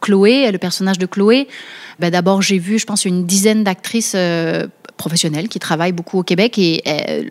Chloé, 0.00 0.50
le 0.50 0.58
personnage 0.58 0.98
de 0.98 1.06
Chloé. 1.06 1.48
Ben 1.98 2.10
D'abord, 2.10 2.42
j'ai 2.42 2.58
vu, 2.58 2.78
je 2.78 2.86
pense, 2.86 3.04
une 3.04 3.24
dizaine 3.24 3.64
d'actrices 3.64 4.16
professionnelles 4.96 5.48
qui 5.48 5.58
travaillent 5.58 5.92
beaucoup 5.92 6.18
au 6.18 6.22
Québec 6.22 6.58
et 6.58 6.82
euh, 6.86 7.28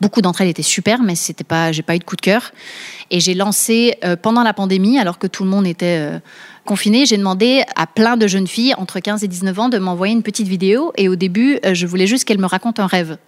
beaucoup 0.00 0.20
d'entre 0.20 0.40
elles 0.40 0.48
étaient 0.48 0.62
super, 0.62 1.02
mais 1.02 1.14
c'était 1.14 1.44
pas, 1.44 1.72
j'ai 1.72 1.82
pas 1.82 1.96
eu 1.96 1.98
de 1.98 2.04
coup 2.04 2.16
de 2.16 2.20
cœur. 2.20 2.52
Et 3.10 3.20
j'ai 3.20 3.34
lancé 3.34 3.96
euh, 4.04 4.16
pendant 4.16 4.42
la 4.42 4.52
pandémie, 4.52 4.98
alors 4.98 5.18
que 5.18 5.26
tout 5.26 5.44
le 5.44 5.50
monde 5.50 5.66
était 5.66 5.98
euh, 5.98 6.18
confiné, 6.64 7.06
j'ai 7.06 7.16
demandé 7.16 7.62
à 7.76 7.86
plein 7.86 8.16
de 8.16 8.26
jeunes 8.26 8.46
filles 8.46 8.74
entre 8.76 9.00
15 9.00 9.24
et 9.24 9.28
19 9.28 9.58
ans 9.58 9.68
de 9.68 9.78
m'envoyer 9.78 10.12
une 10.12 10.22
petite 10.22 10.48
vidéo. 10.48 10.92
Et 10.96 11.08
au 11.08 11.16
début, 11.16 11.58
je 11.72 11.86
voulais 11.86 12.06
juste 12.06 12.24
qu'elles 12.24 12.38
me 12.40 12.46
racontent 12.46 12.82
un 12.82 12.86
rêve. 12.86 13.18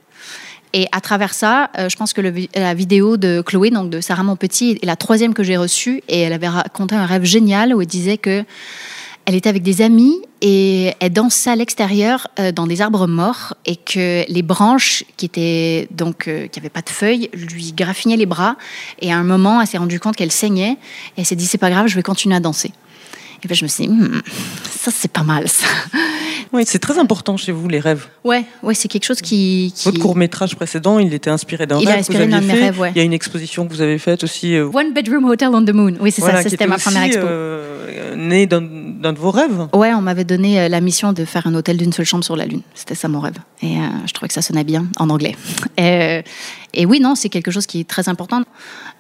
Et 0.75 0.87
à 0.93 1.03
travers 1.03 1.35
ça, 1.35 1.71
je 1.77 1.95
pense 1.97 2.15
que 2.15 2.23
la 2.23 2.73
vidéo 2.73 3.19
de 3.19 3.43
Chloé, 3.43 3.69
donc 3.69 3.91
de 3.91 4.01
Sarah 4.01 4.23
Monpetit, 4.23 4.79
est 4.81 4.87
la 4.87 4.97
troisième 4.97 5.35
que 5.35 5.43
j'ai 5.43 5.59
reçue. 5.59 6.03
Et 6.09 6.21
elle 6.21 6.33
avait 6.33 6.49
raconté 6.49 6.95
un 6.95 7.05
rêve 7.05 7.25
génial 7.25 7.75
où 7.75 7.83
elle 7.83 7.87
disait 7.87 8.17
que 8.17 8.43
elle 9.25 9.35
était 9.35 9.49
avec 9.49 9.63
des 9.63 9.83
amis 9.83 10.21
et 10.41 10.93
elle 11.01 11.13
dansait 11.13 11.51
à 11.51 11.57
l'extérieur 11.57 12.29
euh, 12.39 12.53
dans 12.53 12.67
des 12.67 12.81
arbres 12.81 13.07
morts 13.07 13.55
et 13.67 13.77
que 13.77 14.25
les 14.29 14.43
branches 14.43 15.05
qui 15.17 15.27
étaient 15.27 15.89
donc 15.91 16.27
euh, 16.27 16.49
qui 16.49 16.59
n'avaient 16.59 16.71
pas 16.71 16.83
de 16.83 16.91
feuilles 16.91 17.31
lui 17.33 17.73
graffignaient 17.73 18.17
les 18.17 18.27
bras 18.27 18.57
et 19.01 19.13
à 19.13 19.17
un 19.17 19.23
moment 19.23 19.61
elle 19.61 19.67
s'est 19.67 19.79
rendue 19.79 20.01
compte 20.01 20.17
qu'elle 20.17 20.33
saignait 20.33 20.73
et 20.73 21.21
elle 21.21 21.27
s'est 21.27 21.37
dit 21.37 21.47
c'est 21.47 21.59
pas 21.59 21.71
grave 21.71 21.87
je 21.87 21.95
vais 21.95 22.03
continuer 22.03 22.35
à 22.35 22.41
danser. 22.41 22.73
Et 23.45 23.49
puis 23.49 23.57
je 23.57 23.65
me 23.65 23.69
suis 23.69 23.87
dit 23.87 23.93
hmm, 23.93 24.23
ça 24.71 24.91
c'est 24.93 25.13
pas 25.13 25.25
mal 25.25 25.49
ça 25.49 25.67
oui, 26.53 26.65
c'est 26.67 26.79
très 26.79 26.99
important 26.99 27.37
chez 27.37 27.53
vous, 27.53 27.69
les 27.69 27.81
rêves. 27.81 28.07
Ouais, 28.25 28.45
ouais 28.63 28.75
c'est 28.75 28.89
quelque 28.89 29.05
chose 29.05 29.21
qui, 29.21 29.73
Votre 29.85 29.99
court-métrage 29.99 30.57
précédent, 30.57 30.99
il 30.99 31.15
était 31.15 31.31
inspiré 31.31 31.67
d'un 31.67 31.79
rêve. 31.79 32.07
Que 32.07 32.13
vous 32.13 32.21
aviez 32.21 32.73
fait. 32.73 32.75
Il 32.95 32.99
y 32.99 33.01
a 33.01 33.05
une 33.05 33.13
exposition 33.13 33.67
que 33.67 33.73
vous 33.73 33.81
avez 33.81 33.99
faite 33.99 34.25
aussi. 34.25 34.55
Euh, 34.55 34.71
One 34.73 34.93
Bedroom 34.93 35.25
Hotel 35.25 35.49
on 35.53 35.65
the 35.65 35.73
Moon. 35.73 35.95
Oui, 36.01 36.11
c'est 36.11 36.23
ça, 36.23 36.43
c'était 36.43 36.67
ma 36.67 36.79
première 36.79 37.05
expo. 37.05 37.27
Euh, 37.27 38.17
né 38.17 38.47
d'un 38.47 38.61
de 38.61 39.19
vos 39.19 39.31
rêves 39.31 39.69
Ouais, 39.73 39.93
on 39.95 40.01
m'avait 40.01 40.25
donné 40.25 40.61
euh, 40.61 40.69
la 40.69 40.81
mission 40.81 41.13
de 41.13 41.25
faire 41.25 41.47
un 41.47 41.55
hôtel 41.55 41.77
d'une 41.77 41.93
seule 41.93 42.07
chambre 42.07 42.25
sur 42.25 42.37
la 42.37 42.47
Lune. 42.47 42.63
C'était 42.75 42.95
ça 42.95 43.09
mon 43.09 43.21
rêve. 43.21 43.37
Et 43.63 43.79
euh, 43.79 43.81
je 44.07 44.13
trouvais 44.13 44.29
que 44.29 44.35
ça 44.35 44.43
sonnait 44.43 44.65
bien 44.65 44.87
en 44.99 45.11
anglais. 45.11 45.37
Et, 45.79 46.23
et 46.75 46.87
oui, 46.87 47.01
non, 47.01 47.15
c'est 47.15 47.29
quelque 47.29 47.51
chose 47.51 47.67
qui 47.67 47.81
est 47.81 47.89
très 47.89 48.09
important. 48.09 48.43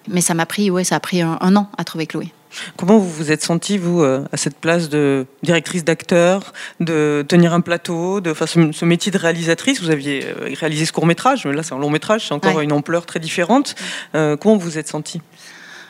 Mais 0.09 0.21
ça 0.21 0.35
m'a 0.35 0.47
pris, 0.47 0.71
ouais, 0.71 0.85
ça 0.85 0.97
a 0.97 1.01
pris 1.01 1.23
un, 1.23 1.39
un 1.41 1.57
an 1.57 1.69
à 1.79 1.85
trouver 1.85 2.07
Chloé. 2.07 2.33
Comment 2.77 2.99
vous 2.99 3.11
vous 3.11 3.31
êtes 3.31 3.43
sentie, 3.43 3.79
vous, 3.79 4.03
euh, 4.03 4.25
à 4.33 4.37
cette 4.37 4.57
place 4.57 4.89
de 4.89 5.27
directrice 5.43 5.85
d'acteur, 5.85 6.53
de 6.81 7.25
tenir 7.27 7.55
un 7.55 7.61
plateau, 7.61 8.21
de 8.21 8.31
enfin, 8.31 8.47
ce, 8.47 8.85
métier 8.85 9.13
de 9.13 9.19
réalisatrice 9.19 9.81
Vous 9.83 9.91
aviez 9.91 10.25
euh, 10.25 10.51
réalisé 10.55 10.85
ce 10.85 10.93
court 10.93 11.07
métrage, 11.07 11.47
mais 11.47 11.53
là 11.53 11.63
c'est 11.63 11.75
un 11.75 11.79
long 11.79 11.91
métrage, 11.91 12.29
c'est 12.29 12.35
encore 12.35 12.61
une 12.61 12.73
ampleur 12.73 13.07
très 13.07 13.21
différente. 13.21 13.75
Euh, 14.15 14.37
comment 14.37 14.57
vous 14.57 14.71
vous 14.71 14.79
êtes 14.79 14.89
sentie? 14.89 15.21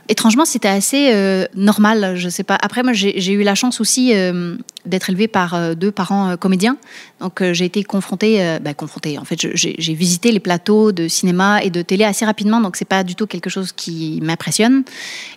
Étrangement, 0.09 0.45
c'était 0.45 0.69
assez 0.69 1.11
euh, 1.13 1.47
normal. 1.55 2.15
Je 2.17 2.29
sais 2.29 2.43
pas. 2.43 2.59
Après, 2.61 2.83
moi, 2.83 2.93
j'ai 2.93 3.33
eu 3.33 3.43
la 3.43 3.55
chance 3.55 3.81
aussi 3.81 4.13
euh, 4.15 4.57
d'être 4.87 5.11
élevée 5.11 5.29
par 5.29 5.55
euh, 5.55 5.75
deux 5.75 5.91
parents 5.91 6.37
comédiens. 6.37 6.77
Donc, 7.21 7.43
j'ai 7.53 7.65
été 7.65 7.85
confrontée, 7.85 8.59
bah, 8.61 8.75
confrontée. 8.75 9.19
En 9.19 9.25
fait, 9.25 9.39
j'ai 9.55 9.95
visité 9.95 10.33
les 10.33 10.41
plateaux 10.41 10.91
de 10.93 11.07
cinéma 11.09 11.63
et 11.63 11.71
de 11.71 11.83
télé 11.83 12.05
assez 12.05 12.25
rapidement. 12.25 12.61
Donc, 12.61 12.77
c'est 12.77 12.85
pas 12.85 13.05
du 13.05 13.15
tout 13.15 13.27
quelque 13.27 13.49
chose 13.49 13.73
qui 13.73 14.19
m'impressionne. 14.23 14.83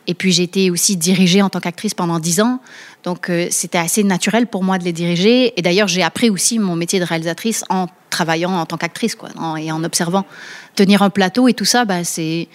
Et 0.08 0.14
puis, 0.14 0.32
j'ai 0.32 0.44
été 0.44 0.72
aussi 0.72 0.98
dirigée 0.98 1.42
en 1.42 1.50
tant 1.50 1.60
qu'actrice 1.60 1.94
pendant 1.94 2.20
dix 2.20 2.42
ans. 2.42 2.60
Donc, 3.04 3.32
c'était 3.52 3.78
assez 3.78 4.04
naturel 4.04 4.48
pour 4.48 4.64
moi 4.64 4.80
de 4.80 4.84
les 4.84 4.94
diriger. 4.94 5.54
Et 5.60 5.62
d'ailleurs, 5.62 5.88
j'ai 5.88 6.02
appris 6.02 6.32
aussi 6.32 6.58
mon 6.58 6.76
métier 6.76 7.00
de 7.00 7.06
réalisatrice 7.06 7.64
en 7.70 7.86
travaillant 8.10 8.52
en 8.52 8.66
tant 8.66 8.78
qu'actrice, 8.78 9.14
quoi, 9.14 9.30
et 9.60 9.72
en 9.72 9.84
observant. 9.84 10.26
Tenir 10.74 11.04
un 11.04 11.12
plateau 11.12 11.48
et 11.48 11.54
tout 11.54 11.66
ça, 11.66 11.86
bah, 11.86 12.04
c'est 12.04 12.48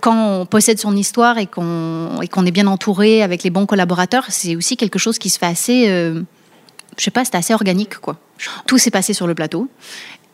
quand 0.00 0.40
on 0.40 0.46
possède 0.46 0.78
son 0.78 0.96
histoire 0.96 1.38
et 1.38 1.46
qu'on 1.46 2.20
est 2.20 2.50
bien 2.50 2.66
entouré 2.66 3.22
avec 3.22 3.42
les 3.42 3.50
bons 3.50 3.66
collaborateurs, 3.66 4.26
c'est 4.28 4.56
aussi 4.56 4.76
quelque 4.76 4.98
chose 4.98 5.18
qui 5.18 5.30
se 5.30 5.38
fait 5.38 5.46
assez, 5.46 5.88
euh, 5.88 6.22
je 6.96 7.04
sais 7.04 7.10
pas, 7.10 7.24
c'est 7.24 7.34
assez 7.34 7.54
organique 7.54 7.98
quoi. 7.98 8.16
Tout 8.66 8.78
s'est 8.78 8.90
passé 8.90 9.12
sur 9.12 9.26
le 9.26 9.34
plateau 9.34 9.68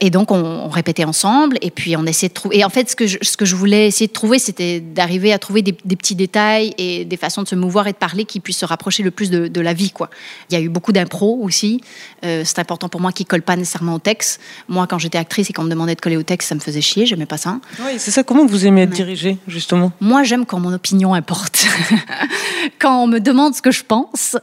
et 0.00 0.10
donc, 0.10 0.30
on, 0.30 0.68
répétait 0.68 1.04
ensemble, 1.04 1.56
et 1.62 1.70
puis 1.70 1.96
on 1.96 2.04
essayait 2.04 2.28
de 2.28 2.34
trouver. 2.34 2.58
Et 2.58 2.64
en 2.64 2.68
fait, 2.68 2.90
ce 2.90 2.96
que 2.96 3.06
je, 3.06 3.16
ce 3.22 3.36
que 3.38 3.46
je 3.46 3.56
voulais 3.56 3.86
essayer 3.86 4.08
de 4.08 4.12
trouver, 4.12 4.38
c'était 4.38 4.80
d'arriver 4.80 5.32
à 5.32 5.38
trouver 5.38 5.62
des, 5.62 5.72
petits 5.72 6.14
détails 6.14 6.74
et 6.76 7.06
des 7.06 7.16
façons 7.16 7.42
de 7.42 7.48
se 7.48 7.54
mouvoir 7.54 7.86
et 7.86 7.92
de 7.92 7.96
parler 7.96 8.26
qui 8.26 8.40
puissent 8.40 8.58
se 8.58 8.66
rapprocher 8.66 9.02
le 9.02 9.10
plus 9.10 9.30
de, 9.30 9.60
la 9.60 9.72
vie. 9.72 9.90
Quoi. 9.90 10.10
Il 10.50 10.54
y 10.54 10.56
a 10.56 10.60
eu 10.60 10.68
beaucoup 10.68 10.92
d'impro 10.92 11.38
aussi. 11.42 11.80
Euh, 12.24 12.42
c'est 12.44 12.58
important 12.58 12.90
pour 12.90 13.00
moi 13.00 13.10
qui 13.10 13.22
ne 13.22 13.28
colle 13.28 13.42
pas 13.42 13.56
nécessairement 13.56 13.94
au 13.94 13.98
texte. 13.98 14.40
Moi, 14.68 14.86
quand 14.86 14.98
j'étais 14.98 15.18
actrice 15.18 15.48
et 15.48 15.54
qu'on 15.54 15.62
me 15.62 15.70
demandait 15.70 15.94
de 15.94 16.00
coller 16.00 16.18
au 16.18 16.22
texte, 16.22 16.50
ça 16.50 16.54
me 16.54 16.60
faisait 16.60 16.82
chier, 16.82 17.06
j'aimais 17.06 17.26
pas 17.26 17.38
ça. 17.38 17.58
Oui, 17.80 17.92
c'est 17.96 18.10
ça. 18.10 18.22
Comment 18.22 18.44
vous 18.44 18.66
aimez 18.66 18.82
être 18.82 18.90
dirigée, 18.90 19.38
justement? 19.48 19.92
Moi, 20.00 20.24
j'aime 20.24 20.44
quand 20.44 20.60
mon 20.60 20.74
opinion 20.74 21.14
importe. 21.14 21.66
quand 22.78 23.02
on 23.02 23.06
me 23.06 23.18
demande 23.18 23.54
ce 23.54 23.62
que 23.62 23.70
je 23.70 23.82
pense 23.82 24.36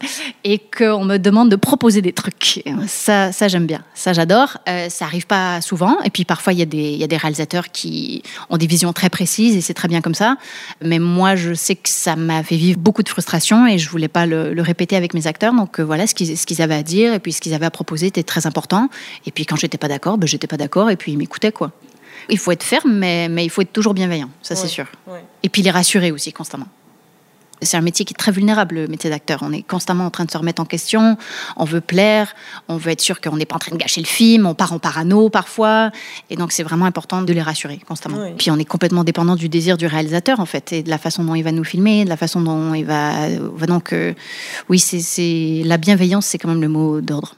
et 0.43 0.57
qu'on 0.57 1.05
me 1.05 1.17
demande 1.17 1.49
de 1.49 1.55
proposer 1.55 2.01
des 2.01 2.13
trucs. 2.13 2.63
Ça, 2.87 3.31
ça 3.31 3.47
j'aime 3.47 3.67
bien. 3.67 3.83
Ça, 3.93 4.13
j'adore. 4.13 4.57
Euh, 4.67 4.89
ça 4.89 5.05
arrive 5.05 5.27
pas 5.27 5.42
souvent. 5.61 5.99
Et 6.01 6.09
puis 6.09 6.25
parfois, 6.25 6.53
il 6.53 6.59
y, 6.59 6.61
a 6.61 6.65
des, 6.65 6.95
y 6.95 7.03
a 7.03 7.07
des 7.07 7.17
réalisateurs 7.17 7.69
qui 7.71 8.23
ont 8.49 8.57
des 8.57 8.67
visions 8.67 8.93
très 8.93 9.09
précises 9.09 9.55
et 9.55 9.61
c'est 9.61 9.73
très 9.73 9.87
bien 9.87 10.01
comme 10.01 10.15
ça. 10.15 10.37
Mais 10.83 10.99
moi, 10.99 11.35
je 11.35 11.53
sais 11.53 11.75
que 11.75 11.89
ça 11.89 12.15
m'a 12.15 12.43
fait 12.43 12.55
vivre 12.55 12.79
beaucoup 12.79 13.03
de 13.03 13.09
frustration 13.09 13.67
et 13.67 13.77
je 13.77 13.89
voulais 13.89 14.07
pas 14.07 14.25
le, 14.25 14.61
répéter 14.61 14.95
avec 14.95 15.13
mes 15.13 15.27
acteurs. 15.27 15.53
Donc 15.53 15.79
euh, 15.79 15.83
voilà, 15.83 16.07
ce 16.07 16.15
qu'ils 16.15 16.37
ce 16.37 16.45
qu'ils 16.45 16.61
avaient 16.61 16.75
à 16.75 16.83
dire 16.83 17.13
et 17.13 17.19
puis 17.19 17.33
ce 17.33 17.41
qu'ils 17.41 17.53
avaient 17.53 17.65
à 17.65 17.71
proposer 17.71 18.07
était 18.07 18.23
très 18.23 18.47
important. 18.47 18.89
Et 19.25 19.31
puis 19.31 19.45
quand 19.45 19.55
j'étais 19.55 19.77
pas 19.77 19.87
d'accord, 19.87 20.17
ben, 20.17 20.27
j'étais 20.27 20.47
pas 20.47 20.57
d'accord 20.57 20.89
et 20.89 20.95
puis 20.95 21.11
ils 21.11 21.17
m'écoutaient 21.17 21.51
quoi. 21.51 21.71
Il 22.29 22.37
faut 22.37 22.51
être 22.51 22.63
ferme, 22.63 22.93
mais, 22.93 23.27
mais 23.27 23.43
il 23.43 23.49
faut 23.49 23.61
être 23.61 23.73
toujours 23.73 23.93
bienveillant, 23.93 24.29
ça 24.41 24.55
c'est 24.55 24.67
sûr. 24.67 24.85
Et 25.41 25.49
puis 25.49 25.61
les 25.61 25.71
rassurer 25.71 26.11
aussi 26.11 26.31
constamment 26.31 26.67
c'est 27.61 27.77
un 27.77 27.81
métier 27.81 28.05
qui 28.05 28.13
est 28.13 28.17
très 28.17 28.31
vulnérable, 28.31 28.75
le 28.75 28.87
métier 28.87 29.09
d'acteur. 29.09 29.39
On 29.41 29.51
est 29.51 29.61
constamment 29.61 30.05
en 30.05 30.09
train 30.09 30.25
de 30.25 30.31
se 30.31 30.37
remettre 30.37 30.61
en 30.61 30.65
question, 30.65 31.17
on 31.57 31.65
veut 31.65 31.81
plaire, 31.81 32.35
on 32.67 32.77
veut 32.77 32.91
être 32.91 33.01
sûr 33.01 33.21
qu'on 33.21 33.37
n'est 33.37 33.45
pas 33.45 33.55
en 33.55 33.59
train 33.59 33.75
de 33.75 33.79
gâcher 33.79 34.01
le 34.01 34.07
film, 34.07 34.45
on 34.45 34.53
part 34.53 34.73
en 34.73 34.79
parano 34.79 35.29
parfois. 35.29 35.91
Et 36.29 36.35
donc, 36.35 36.51
c'est 36.51 36.63
vraiment 36.63 36.85
important 36.85 37.21
de 37.21 37.33
les 37.33 37.41
rassurer 37.41 37.79
constamment. 37.87 38.33
Puis, 38.37 38.51
on 38.51 38.57
est 38.57 38.65
complètement 38.65 39.03
dépendant 39.03 39.35
du 39.35 39.49
désir 39.49 39.77
du 39.77 39.85
réalisateur, 39.85 40.39
en 40.39 40.45
fait, 40.45 40.73
et 40.73 40.83
de 40.83 40.89
la 40.89 40.97
façon 40.97 41.23
dont 41.23 41.35
il 41.35 41.43
va 41.43 41.51
nous 41.51 41.63
filmer, 41.63 42.03
de 42.03 42.09
la 42.09 42.17
façon 42.17 42.41
dont 42.41 42.73
il 42.73 42.85
va. 42.85 43.29
Donc, 43.67 43.93
euh, 43.93 44.13
oui, 44.69 44.79
c'est 44.79 45.61
la 45.65 45.77
bienveillance, 45.77 46.25
c'est 46.25 46.37
quand 46.37 46.49
même 46.49 46.61
le 46.61 46.69
mot 46.69 47.01
d'ordre. 47.01 47.35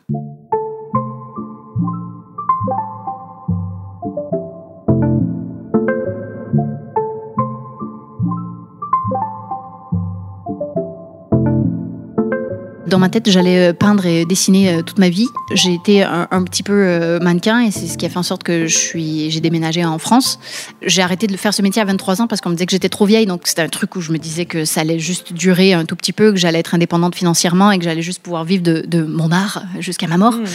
Dans 12.95 12.99
ma 12.99 13.09
tête, 13.09 13.29
j'allais 13.29 13.71
euh, 13.71 13.73
peindre 13.73 14.05
et 14.05 14.23
dessiner 14.23 14.69
euh, 14.69 14.81
toute 14.81 14.99
ma 14.99 15.09
vie. 15.09 15.27
J'ai 15.53 15.73
été 15.73 16.01
un, 16.01 16.43
petit 16.45 16.63
peu 16.63 16.71
euh, 16.71 17.19
mannequin 17.19 17.59
et 17.59 17.69
c'est 17.69 17.87
ce 17.87 17.97
qui 17.97 18.05
a 18.05 18.09
fait 18.09 18.15
en 18.15 18.23
sorte 18.23 18.43
que 18.43 18.67
je 18.67 18.77
suis, 18.77 19.29
j'ai 19.31 19.41
déménagé 19.41 19.83
en 19.83 19.99
France. 19.99 20.39
J'ai 20.81 21.01
arrêté 21.01 21.27
de 21.27 21.35
faire 21.35 21.53
ce 21.53 21.61
métier 21.61 21.81
à 21.81 21.85
23 21.85 22.21
ans 22.21 22.27
parce 22.27 22.39
qu'on 22.39 22.51
me 22.51 22.55
disait 22.55 22.67
que 22.67 22.71
j'étais 22.71 22.87
trop 22.87 23.05
vieille. 23.05 23.25
Donc 23.25 23.41
c'était 23.43 23.63
un 23.63 23.67
truc 23.67 23.97
où 23.97 23.99
je 23.99 24.13
me 24.13 24.17
disais 24.17 24.45
que 24.45 24.63
ça 24.63 24.79
allait 24.79 24.97
juste 24.97 25.33
durer 25.33 25.73
un 25.73 25.83
tout 25.83 25.97
petit 25.97 26.13
peu, 26.13 26.31
que 26.31 26.37
j'allais 26.37 26.59
être 26.59 26.73
indépendante 26.73 27.15
financièrement 27.15 27.69
et 27.69 27.79
que 27.79 27.83
j'allais 27.83 28.01
juste 28.01 28.21
pouvoir 28.21 28.45
vivre 28.45 28.63
de, 28.63 29.03
mon 29.03 29.29
art 29.29 29.63
jusqu'à 29.79 30.07
ma 30.07 30.15
mort. 30.15 30.35
Mmh. 30.35 30.45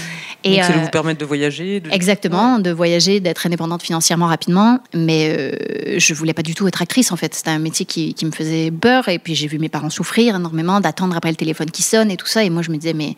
Et 0.44 0.56
donc, 0.56 0.64
ça 0.64 0.73
vous 0.73 0.88
permettre 0.88 1.20
de 1.20 1.26
voyager 1.26 1.82
Exactement, 1.92 2.59
de 2.59 2.70
voyager, 2.70 3.20
d'être 3.20 3.44
indépendante 3.44 3.82
financièrement 3.82 4.28
rapidement. 4.28 4.78
Mais 4.94 5.99
je 5.99 6.14
voulais 6.14 6.32
pas 6.32 6.40
du 6.40 6.54
tout 6.54 6.66
être 6.68 6.80
actrice 6.80 7.12
en 7.12 7.16
fait. 7.16 7.35
C'était 7.35 7.50
un 7.50 7.59
métier 7.59 7.85
qui, 7.85 8.14
qui 8.14 8.25
me 8.25 8.30
faisait 8.30 8.70
peur 8.70 9.11
et 9.11 9.18
puis 9.18 9.35
j'ai 9.35 9.47
vu 9.47 9.59
mes 9.59 9.68
parents 9.68 9.90
souffrir 9.90 10.37
énormément, 10.37 10.80
d'attendre 10.80 11.14
après 11.18 11.28
le 11.28 11.37
téléphone 11.37 11.70
qui 11.70 11.82
sonne 11.82 12.11
et 12.11 12.16
tout 12.16 12.30
Et 12.39 12.51
moi, 12.51 12.63
je 12.63 12.71
me 12.71 12.77
disais, 12.77 12.93
mais 12.93 13.17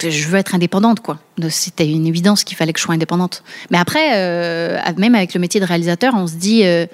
je 0.00 0.28
veux 0.28 0.38
être 0.38 0.54
indépendante, 0.54 1.00
quoi. 1.00 1.18
C'était 1.48 1.88
une 1.88 2.06
évidence 2.06 2.44
qu'il 2.44 2.56
fallait 2.56 2.72
que 2.72 2.78
je 2.78 2.84
sois 2.84 2.94
indépendante. 2.94 3.42
Mais 3.70 3.78
après, 3.78 4.12
euh, 4.14 4.78
même 4.96 5.14
avec 5.14 5.34
le 5.34 5.40
métier 5.40 5.60
de 5.60 5.66
réalisateur, 5.66 6.14
on 6.16 6.26
se 6.26 6.34
dit, 6.34 6.64
euh, 6.64 6.86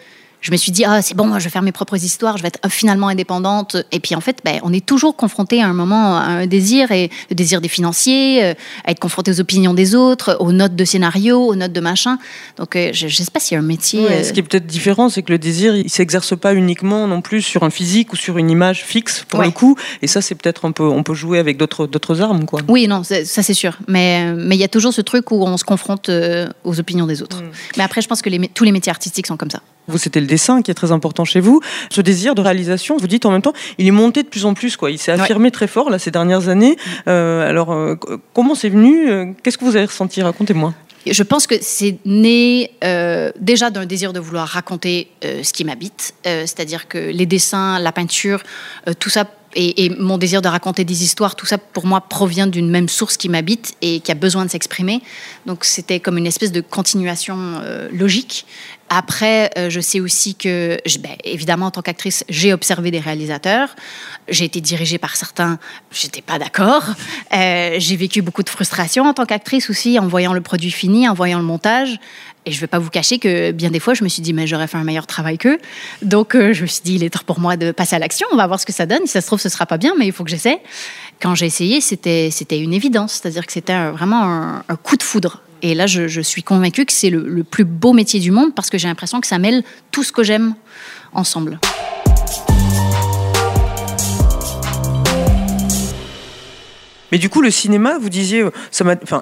je 0.42 0.50
me 0.50 0.56
suis 0.56 0.72
dit, 0.72 0.84
ah, 0.84 1.00
c'est 1.02 1.16
bon, 1.16 1.38
je 1.38 1.44
vais 1.44 1.50
faire 1.50 1.62
mes 1.62 1.72
propres 1.72 2.02
histoires, 2.02 2.36
je 2.36 2.42
vais 2.42 2.48
être 2.48 2.58
finalement 2.68 3.08
indépendante. 3.08 3.76
Et 3.92 4.00
puis 4.00 4.16
en 4.16 4.20
fait, 4.20 4.38
ben, 4.44 4.58
on 4.64 4.72
est 4.72 4.84
toujours 4.84 5.16
confronté 5.16 5.62
à 5.62 5.68
un 5.68 5.72
moment 5.72 6.16
à 6.16 6.24
un 6.24 6.46
désir, 6.46 6.90
et 6.90 7.10
le 7.30 7.36
désir 7.36 7.60
des 7.60 7.68
financiers, 7.68 8.44
euh, 8.44 8.54
à 8.84 8.90
être 8.90 8.98
confronté 8.98 9.30
aux 9.30 9.40
opinions 9.40 9.72
des 9.72 9.94
autres, 9.94 10.36
aux 10.40 10.50
notes 10.50 10.74
de 10.74 10.84
scénario, 10.84 11.38
aux 11.38 11.54
notes 11.54 11.72
de 11.72 11.80
machin. 11.80 12.18
Donc 12.56 12.74
euh, 12.74 12.90
je 12.92 13.06
ne 13.06 13.10
sais 13.10 13.30
pas 13.32 13.38
s'il 13.38 13.54
y 13.54 13.56
a 13.56 13.60
un 13.60 13.66
métier. 13.66 14.04
Euh, 14.10 14.24
ce 14.24 14.32
qui 14.32 14.40
est 14.40 14.42
peut-être 14.42 14.66
différent, 14.66 15.08
c'est 15.08 15.22
que 15.22 15.30
le 15.30 15.38
désir, 15.38 15.76
il 15.76 15.88
s'exerce 15.88 16.36
pas 16.36 16.54
uniquement 16.54 17.06
non 17.06 17.22
plus 17.22 17.42
sur 17.42 17.62
un 17.62 17.70
physique 17.70 18.12
ou 18.12 18.16
sur 18.16 18.36
une 18.36 18.50
image 18.50 18.84
fixe, 18.84 19.24
pour 19.28 19.42
le 19.42 19.50
coup. 19.52 19.76
Et 20.02 20.08
ça, 20.08 20.20
c'est 20.20 20.34
peut-être 20.34 20.64
un 20.64 20.72
peu, 20.72 20.84
on 20.84 21.04
peut 21.04 21.14
jouer 21.14 21.38
avec 21.38 21.56
d'autres 21.56 22.20
armes, 22.20 22.46
quoi. 22.46 22.60
Oui, 22.66 22.88
non, 22.88 23.04
ça 23.04 23.24
c'est 23.24 23.54
sûr. 23.54 23.78
Mais 23.86 24.32
mais 24.34 24.56
il 24.56 24.60
y 24.60 24.64
a 24.64 24.68
toujours 24.68 24.92
ce 24.92 25.02
truc 25.02 25.30
où 25.30 25.44
on 25.44 25.56
se 25.56 25.64
confronte 25.64 26.10
aux 26.64 26.80
opinions 26.80 27.06
des 27.06 27.22
autres. 27.22 27.42
Mm. 27.42 27.50
Mais 27.76 27.84
après, 27.84 28.02
je 28.02 28.08
pense 28.08 28.22
que 28.22 28.30
les, 28.30 28.48
tous 28.48 28.64
les 28.64 28.72
métiers 28.72 28.90
artistiques 28.90 29.28
sont 29.28 29.36
comme 29.36 29.50
ça. 29.50 29.60
Vous, 29.88 29.98
c'était 29.98 30.20
le 30.20 30.26
dessin 30.32 30.62
qui 30.62 30.70
est 30.70 30.74
très 30.82 30.92
important 30.92 31.26
chez 31.26 31.40
vous. 31.40 31.60
Ce 31.90 32.00
désir 32.00 32.34
de 32.34 32.40
réalisation, 32.40 32.96
vous 32.96 33.06
dites 33.06 33.26
en 33.26 33.30
même 33.30 33.42
temps, 33.42 33.52
il 33.76 33.86
est 33.86 33.98
monté 34.02 34.22
de 34.22 34.28
plus 34.28 34.46
en 34.46 34.54
plus. 34.54 34.76
Quoi. 34.78 34.90
Il 34.90 34.98
s'est 34.98 35.12
affirmé 35.12 35.50
très 35.50 35.66
fort 35.66 35.90
là, 35.90 35.98
ces 35.98 36.10
dernières 36.10 36.48
années. 36.48 36.76
Euh, 37.06 37.48
alors, 37.48 37.72
euh, 37.72 37.96
comment 38.32 38.54
c'est 38.54 38.70
venu 38.70 39.10
euh, 39.10 39.26
Qu'est-ce 39.42 39.58
que 39.58 39.64
vous 39.66 39.76
avez 39.76 39.84
ressenti? 39.84 40.22
Racontez-moi. 40.22 40.72
Je 41.04 41.22
pense 41.24 41.46
que 41.48 41.56
c'est 41.60 41.98
né 42.06 42.70
déjà 43.40 43.70
d'un 43.70 43.86
désir 43.86 44.12
de 44.12 44.20
vouloir 44.20 44.46
raconter 44.46 45.08
ce 45.20 45.52
qui 45.52 45.64
m'habite, 45.64 46.14
c'est-à-dire 46.22 46.86
que 46.86 46.98
les 46.98 47.26
dessins, 47.26 47.80
la 47.80 47.90
peinture, 47.90 48.40
tout 49.00 49.10
ça 49.10 49.24
et, 49.54 49.90
mon 49.98 50.18
désir 50.18 50.42
de 50.42 50.48
raconter 50.48 50.84
des 50.84 51.04
histoires, 51.04 51.36
tout 51.36 51.46
ça 51.46 51.58
pour 51.58 51.86
moi 51.86 52.00
provient 52.00 52.46
d'une 52.46 52.70
même 52.70 52.88
source 52.88 53.16
qui 53.16 53.28
m'habite 53.28 53.74
et 53.82 54.00
qui 54.00 54.10
a 54.10 54.14
besoin 54.14 54.44
de 54.44 54.50
s'exprimer. 54.50 55.02
Donc 55.46 55.64
c'était 55.64 56.00
comme 56.00 56.18
une 56.18 56.26
espèce 56.26 56.52
de 56.52 56.60
continuation 56.60 57.36
euh, 57.62 57.88
logique. 57.92 58.46
Après, 58.94 59.50
euh, 59.56 59.70
je 59.70 59.80
sais 59.80 60.00
aussi 60.00 60.34
que, 60.34 60.76
ben, 61.00 61.16
évidemment, 61.24 61.66
en 61.66 61.70
tant 61.70 61.80
qu'actrice, 61.80 62.24
j'ai 62.28 62.52
observé 62.52 62.90
des 62.90 63.00
réalisateurs. 63.00 63.74
J'ai 64.28 64.44
été 64.44 64.60
dirigée 64.60 64.98
par 64.98 65.16
certains, 65.16 65.58
j'étais 65.90 66.20
pas 66.20 66.38
d'accord. 66.38 66.84
Euh, 67.32 67.76
j'ai 67.78 67.96
vécu 67.96 68.20
beaucoup 68.20 68.42
de 68.42 68.50
frustration 68.50 69.06
en 69.06 69.14
tant 69.14 69.24
qu'actrice 69.24 69.70
aussi, 69.70 69.98
en 69.98 70.06
voyant 70.06 70.34
le 70.34 70.42
produit 70.42 70.70
fini, 70.70 71.08
en 71.08 71.14
voyant 71.14 71.38
le 71.38 71.44
montage. 71.44 71.98
Et 72.44 72.50
je 72.50 72.58
ne 72.58 72.60
vais 72.60 72.66
pas 72.66 72.78
vous 72.78 72.90
cacher 72.90 73.18
que 73.18 73.50
bien 73.52 73.70
des 73.70 73.80
fois, 73.80 73.94
je 73.94 74.04
me 74.04 74.10
suis 74.10 74.20
dit, 74.20 74.34
mais 74.34 74.46
j'aurais 74.46 74.66
fait 74.66 74.76
un 74.76 74.84
meilleur 74.84 75.06
travail 75.06 75.38
qu'eux. 75.38 75.58
Donc, 76.02 76.34
euh, 76.34 76.52
je 76.52 76.60
me 76.60 76.66
suis 76.66 76.82
dit, 76.84 76.96
il 76.96 77.02
est 77.02 77.08
temps 77.08 77.20
pour 77.24 77.40
moi 77.40 77.56
de 77.56 77.72
passer 77.72 77.96
à 77.96 77.98
l'action. 77.98 78.26
On 78.30 78.36
va 78.36 78.46
voir 78.46 78.60
ce 78.60 78.66
que 78.66 78.74
ça 78.74 78.84
donne. 78.84 79.06
Si 79.06 79.12
ça 79.12 79.22
se 79.22 79.26
trouve, 79.26 79.40
ce 79.40 79.48
sera 79.48 79.64
pas 79.64 79.78
bien, 79.78 79.94
mais 79.98 80.06
il 80.06 80.12
faut 80.12 80.22
que 80.22 80.30
j'essaie. 80.30 80.60
Quand 81.18 81.34
j'ai 81.34 81.46
essayé, 81.46 81.80
c'était 81.80 82.30
une 82.60 82.74
évidence. 82.74 83.14
C'est-à-dire 83.22 83.46
que 83.46 83.52
c'était 83.54 83.90
vraiment 83.90 84.60
un, 84.68 84.76
coup 84.76 84.98
de 84.98 85.02
foudre. 85.02 85.40
Et 85.62 85.74
là, 85.74 85.86
je, 85.86 86.20
suis 86.20 86.42
convaincue 86.42 86.84
que 86.84 86.92
c'est 86.92 87.10
le, 87.10 87.24
le 87.26 87.44
plus 87.44 87.64
beau 87.64 87.92
métier 87.92 88.20
du 88.20 88.30
monde 88.30 88.54
parce 88.54 88.68
que 88.68 88.78
j'ai 88.78 88.88
l'impression 88.88 89.20
que 89.20 89.26
ça 89.26 89.38
mêle 89.38 89.62
tout 89.90 90.02
ce 90.02 90.12
que 90.12 90.22
j'aime 90.22 90.54
ensemble. 91.12 91.58
Mais 97.12 97.18
du 97.18 97.28
coup, 97.28 97.42
le 97.42 97.50
cinéma, 97.50 97.98
vous 98.00 98.08
disiez, 98.08 98.40
euh, 98.40 98.50
ça 98.70 98.84
m'a, 98.84 98.96
enfin, 99.02 99.20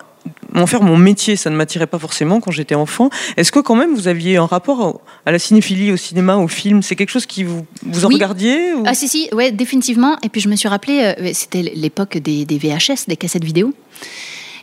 en 0.55 0.67
faire 0.67 0.83
mon 0.83 0.97
métier, 0.97 1.35
ça 1.35 1.51
ne 1.51 1.57
m'attirait 1.57 1.89
pas 1.89 1.99
forcément 1.99 2.41
quand 2.41 2.53
j'étais 2.53 2.77
enfant. 2.77 3.11
Est-ce 3.37 3.51
que 3.51 3.59
quand 3.59 3.75
même 3.75 3.95
vous 3.95 4.07
aviez 4.07 4.37
un 4.37 4.47
rapport 4.47 5.01
à 5.27 5.33
la 5.33 5.41
cinéphilie, 5.41 5.91
au 5.91 5.97
cinéma, 5.97 6.37
au 6.37 6.47
film? 6.47 6.83
C'est 6.83 6.95
quelque 6.95 7.11
chose 7.11 7.27
qui 7.27 7.43
vous, 7.43 7.67
vous 7.83 8.05
en 8.05 8.09
regardiez 8.09 8.75
Ah 8.87 8.95
si, 8.95 9.09
si, 9.09 9.29
ouais, 9.33 9.51
définitivement. 9.51 10.17
Et 10.23 10.29
puis 10.29 10.41
je 10.41 10.49
me 10.49 10.55
suis 10.55 10.69
rappelé, 10.69 11.15
euh, 11.19 11.31
c'était 11.35 11.63
l'époque 11.63 12.17
des, 12.17 12.45
VHS, 12.47 13.09
des 13.09 13.17
cassettes 13.17 13.45
vidéo. 13.45 13.75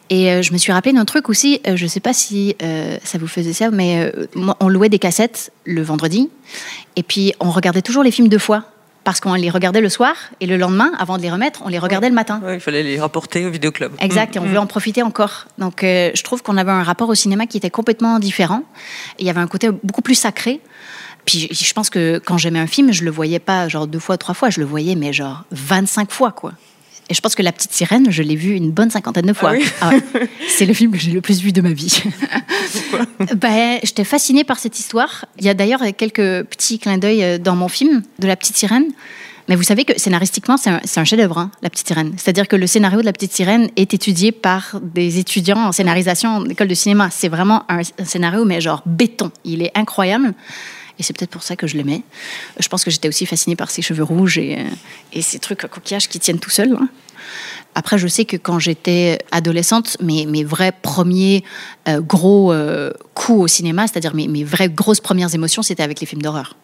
Et 0.10 0.32
euh, 0.32 0.42
je 0.42 0.54
me 0.54 0.58
suis 0.58 0.72
rappelé 0.72 0.94
d'un 0.94 1.06
truc 1.06 1.30
aussi, 1.30 1.62
je 1.66 1.84
ne 1.84 1.90
sais 1.90 2.00
pas 2.00 2.14
si 2.14 2.56
ça 3.04 3.18
vous 3.18 3.28
faisait 3.28 3.54
ça, 3.54 3.72
mais 3.72 4.12
on 4.60 4.70
louait 4.70 4.90
des 4.90 5.00
cassettes 5.00 5.52
le 5.66 5.82
vendredi, 5.82 6.30
et 6.96 7.04
puis 7.04 7.34
on 7.40 7.52
regardait 7.52 7.82
toujours 7.82 8.04
les 8.04 8.12
films 8.12 8.30
deux 8.30 8.40
fois 8.40 8.64
parce 9.08 9.22
qu'on 9.22 9.36
les 9.36 9.50
regardait 9.50 9.80
le 9.80 9.88
soir 9.88 10.16
et 10.42 10.46
le 10.46 10.58
lendemain, 10.58 10.92
avant 11.00 11.16
de 11.16 11.22
les 11.22 11.32
remettre, 11.32 11.62
on 11.64 11.70
les 11.70 11.80
regardait 11.80 12.10
le 12.10 12.14
matin. 12.14 12.42
il 12.52 12.60
fallait 12.60 12.84
les 12.84 13.00
rapporter 13.00 13.46
au 13.46 13.50
vidéoclub. 13.50 13.94
Exact, 14.00 14.36
et 14.36 14.40
on 14.40 14.44
mm. 14.44 14.48
voulait 14.48 14.60
en 14.60 14.68
profiter 14.68 15.02
encore. 15.02 15.46
Donc 15.58 15.86
euh, 15.86 16.12
je 16.14 16.22
trouve 16.24 16.44
qu'on 16.44 16.58
avait 16.58 16.72
un 16.72 16.84
rapport 16.84 17.08
au 17.08 17.16
cinéma 17.16 17.48
qui 17.48 17.56
était 17.56 17.70
complètement 17.70 18.20
différent. 18.20 18.64
Il 19.18 19.26
y 19.26 19.30
avait 19.30 19.40
un 19.40 19.48
côté 19.48 19.70
beaucoup 19.82 20.02
plus 20.02 20.16
sacré. 20.16 20.60
Puis 21.24 21.48
je 21.50 21.74
pense 21.74 21.90
que 21.90 22.20
quand 22.20 22.38
j'aimais 22.38 22.60
un 22.60 22.68
film, 22.68 22.92
je 22.92 23.06
le 23.06 23.12
voyais 23.12 23.40
pas 23.40 23.70
genre 23.70 23.88
deux 23.88 23.98
fois, 23.98 24.18
trois 24.18 24.36
fois, 24.36 24.50
je 24.50 24.60
le 24.60 24.66
voyais 24.66 24.96
mais 24.96 25.14
genre 25.14 25.46
25 25.52 26.12
fois 26.12 26.34
quoi. 26.34 26.52
Et 27.10 27.14
je 27.14 27.22
pense 27.22 27.36
que 27.36 27.42
La 27.42 27.52
Petite 27.52 27.72
Sirène, 27.72 28.12
je 28.12 28.22
l'ai 28.22 28.36
vu 28.36 28.54
une 28.54 28.72
bonne 28.72 28.90
cinquantaine 28.90 29.26
de 29.26 29.34
fois. 29.34 29.54
Ah 29.82 29.92
ah 29.92 30.20
c'est 30.50 30.66
le 30.66 30.74
film 30.74 30.92
que 30.92 30.98
j'ai 30.98 31.12
le 31.12 31.22
plus 31.22 31.42
vu 31.42 31.54
de 31.54 31.62
ma 31.62 31.72
vie. 31.72 32.04
Pourquoi? 32.74 33.06
Ben, 33.36 33.80
J'étais 33.84 34.04
fascinée 34.04 34.44
par 34.44 34.60
cette 34.60 34.78
histoire. 34.78 35.26
Il 35.40 35.46
y 35.46 35.50
a 35.50 35.54
d'ailleurs 35.54 35.82
quelques 35.98 36.44
petits 36.44 36.80
clins 36.80 36.98
d'œil 36.98 37.24
euh, 37.24 37.38
dans 37.38 37.56
mon 37.56 37.68
film 37.68 38.04
de 38.20 38.28
La 38.28 38.36
Petite 38.36 38.58
Sirène. 38.58 38.92
Mais 39.48 39.56
vous 39.56 39.64
savez 39.64 39.86
que 39.86 39.98
scénaristiquement, 39.98 40.58
c'est 40.58 40.70
un, 40.70 41.06
chef-d'œuvre, 41.06 41.38
hein, 41.38 41.52
La 41.62 41.70
Petite 41.70 41.88
Sirène. 41.88 42.14
C'est-à-dire 42.18 42.50
que 42.50 42.58
le 42.58 42.68
scénario 42.68 43.00
de 43.00 43.06
La 43.06 43.14
Petite 43.14 43.32
Sirène 43.32 43.70
est 43.78 43.94
étudié 43.94 44.34
par 44.34 44.78
des 44.82 45.20
étudiants 45.20 45.60
en 45.60 45.72
scénarisation 45.72 46.42
d'école 46.42 46.68
de 46.68 46.74
cinéma. 46.74 47.08
C'est 47.12 47.30
vraiment 47.30 47.64
un, 47.70 47.80
un, 47.80 48.06
scénario, 48.06 48.44
mais 48.44 48.60
genre 48.60 48.84
béton. 48.86 49.32
Il 49.46 49.62
est 49.62 49.72
incroyable. 49.74 50.34
Et 51.00 51.04
c'est 51.04 51.16
peut-être 51.16 51.32
pour 51.32 51.44
ça 51.44 51.56
que 51.56 51.68
je 51.68 51.78
l'aimais. 51.78 52.02
Je 52.60 52.68
pense 52.68 52.84
que 52.84 52.92
j'étais 52.92 53.08
aussi 53.08 53.26
fascinée 53.26 53.56
par 53.56 53.70
ses 53.70 53.82
cheveux 53.82 54.04
rouges 54.04 54.38
et, 54.38 54.66
et 55.14 55.22
ces 55.22 55.40
trucs 55.40 55.64
à 55.64 55.68
coquillage 55.68 56.08
qui 56.08 56.20
tiennent 56.20 56.40
tout 56.40 56.50
seuls. 56.50 56.74
hein. 56.74 56.90
Après, 57.76 57.98
je 57.98 58.08
sais 58.08 58.26
que 58.26 58.38
quand 58.38 58.58
j'étais 58.58 59.20
adolescente, 59.32 59.98
mes, 60.02 60.44
vrais 60.44 60.72
premiers 60.72 61.44
euh, 61.88 62.02
gros 62.02 62.52
euh, 62.52 62.92
coups 63.14 63.42
au 63.42 63.48
cinéma, 63.48 63.86
c'est-à-dire 63.88 64.16
mes 64.16 64.44
vraies 64.44 64.70
grosses 64.70 65.02
premières 65.02 65.34
émotions, 65.36 65.62
c'était 65.62 65.84
avec 65.84 66.00
les 66.00 66.08
films 66.08 66.22
d'horreur. 66.22 66.56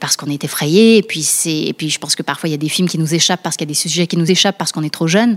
Parce 0.00 0.16
qu'on 0.16 0.30
est 0.30 0.44
effrayé, 0.44 0.96
et 0.98 1.02
puis, 1.02 1.22
c'est, 1.22 1.62
et 1.62 1.72
puis 1.72 1.90
je 1.90 1.98
pense 1.98 2.14
que 2.14 2.22
parfois 2.22 2.48
il 2.48 2.52
y 2.52 2.54
a 2.54 2.58
des 2.58 2.68
films 2.68 2.88
qui 2.88 2.98
nous 2.98 3.14
échappent 3.14 3.42
parce 3.42 3.56
qu'il 3.56 3.66
y 3.66 3.70
a 3.70 3.72
des 3.72 3.78
sujets 3.78 4.06
qui 4.06 4.16
nous 4.16 4.30
échappent 4.30 4.56
parce 4.56 4.72
qu'on 4.72 4.82
est 4.82 4.92
trop 4.92 5.06
jeune. 5.06 5.36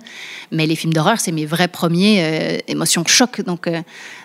Mais 0.51 0.67
les 0.67 0.75
films 0.75 0.93
d'horreur, 0.93 1.19
c'est 1.19 1.31
mes 1.31 1.45
vrais 1.45 1.67
premiers 1.67 2.23
euh, 2.23 2.57
émotions 2.67 3.03
choc. 3.05 3.41
Donc 3.41 3.67
euh, 3.67 3.81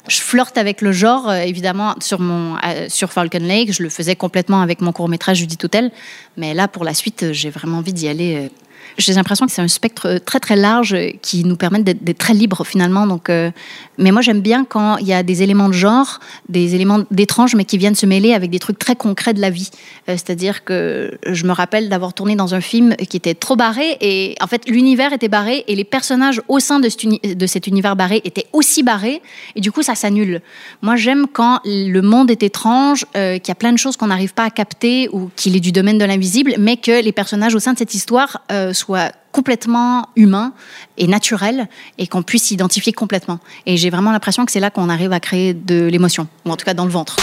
je 0.08 0.18
flirte 0.18 0.58
avec 0.58 0.80
le 0.82 0.92
genre, 0.92 1.28
euh, 1.28 1.40
évidemment, 1.40 1.94
sur, 2.00 2.20
mon, 2.20 2.56
sur 2.88 3.12
Falcon 3.12 3.38
Lake. 3.40 3.72
Je 3.72 3.82
le 3.82 3.88
faisais 3.88 4.16
complètement 4.16 4.60
avec 4.60 4.80
mon 4.80 4.92
court-métrage 4.92 5.38
Judith 5.38 5.64
Hotel. 5.64 5.90
Mais 6.36 6.54
là, 6.54 6.68
pour 6.68 6.84
la 6.84 6.94
suite, 6.94 7.32
j'ai 7.32 7.50
vraiment 7.50 7.78
envie 7.78 7.92
d'y 7.92 8.08
aller. 8.08 8.50
J'ai 8.98 9.12
l'impression 9.14 9.46
que 9.46 9.52
c'est 9.52 9.62
un 9.62 9.68
spectre 9.68 10.06
euh, 10.06 10.18
très 10.18 10.40
très 10.40 10.56
large 10.56 10.94
euh, 10.94 11.10
qui 11.22 11.44
nous 11.44 11.56
permet 11.56 11.82
d'être, 11.82 12.18
très 12.18 12.34
libres 12.34 12.64
finalement. 12.66 13.06
Donc, 13.06 13.28
euh, 13.28 13.50
mais 13.98 14.10
moi 14.10 14.22
j'aime 14.22 14.40
bien 14.40 14.64
quand 14.64 14.96
il 14.98 15.06
y 15.06 15.12
a 15.12 15.22
des 15.22 15.42
éléments 15.42 15.68
de 15.68 15.74
genre, 15.74 16.20
des 16.48 16.74
éléments 16.74 17.00
d'étrange, 17.10 17.54
mais 17.54 17.64
qui 17.64 17.78
viennent 17.78 17.94
se 17.94 18.06
mêler 18.06 18.32
avec 18.32 18.50
des 18.50 18.58
trucs 18.58 18.78
très 18.78 18.96
concrets 18.96 19.34
de 19.34 19.40
la 19.40 19.50
vie. 19.50 19.70
C'est-à-dire 20.06 20.64
que 20.64 21.18
je 21.26 21.46
me 21.46 21.52
rappelle 21.52 21.88
d'avoir 21.88 22.14
tourné 22.14 22.36
dans 22.36 22.54
un 22.54 22.60
film 22.60 22.94
qui 22.96 23.16
était 23.16 23.34
trop 23.34 23.56
barré 23.56 23.96
et 24.00 24.36
en 24.40 24.46
fait 24.46 24.68
l'univers 24.68 25.12
était 25.12 25.28
barré 25.28 25.64
et 25.66 25.74
les 25.74 25.84
personnages 25.84 26.40
au 26.48 26.60
sein 26.60 26.80
de 26.80 26.88
cet, 26.88 27.66
univers 27.66 27.96
barré 27.96 28.20
étaient 28.24 28.46
aussi 28.52 28.82
barrés 28.82 29.20
et 29.56 29.60
du 29.60 29.72
coup 29.72 29.82
ça 29.82 29.94
s'annule. 29.94 30.40
Moi 30.82 30.96
j'aime 30.96 31.26
quand 31.32 31.60
le 31.64 32.00
monde 32.00 32.30
est 32.30 32.42
étrange, 32.42 33.04
qu'il 33.14 33.48
y 33.48 33.50
a 33.50 33.56
plein 33.56 33.72
de 33.72 33.78
choses 33.78 33.96
qu'on 33.96 34.08
n'arrive 34.08 34.34
pas 34.34 34.44
à 34.44 34.50
capter 34.50 35.08
ou 35.12 35.30
qu'il 35.36 35.56
est 35.56 35.60
du 35.60 35.72
domaine 35.72 35.98
de 35.98 36.04
l'invisible, 36.04 36.54
mais 36.58 36.76
que 36.76 37.02
les 37.02 37.12
personnages 37.12 37.54
au 37.54 37.60
sein 37.60 37.72
de 37.72 37.78
cette 37.78 37.94
histoire 37.94 38.42
euh, 38.52 38.72
soient 38.86 39.10
complètement 39.32 40.08
humains 40.14 40.52
et 40.96 41.08
naturels 41.08 41.68
et 41.98 42.06
qu'on 42.06 42.22
puisse 42.22 42.44
s'identifier 42.44 42.92
complètement. 42.92 43.40
Et 43.66 43.76
j'ai 43.76 43.90
vraiment 43.90 44.12
l'impression 44.12 44.46
que 44.46 44.52
c'est 44.52 44.60
là 44.60 44.70
qu'on 44.70 44.88
arrive 44.88 45.12
à 45.12 45.18
créer 45.18 45.54
de 45.54 45.86
l'émotion, 45.86 46.28
ou 46.44 46.50
en 46.50 46.56
tout 46.56 46.64
cas 46.64 46.72
dans 46.72 46.84
le 46.84 46.90
ventre. 46.90 47.16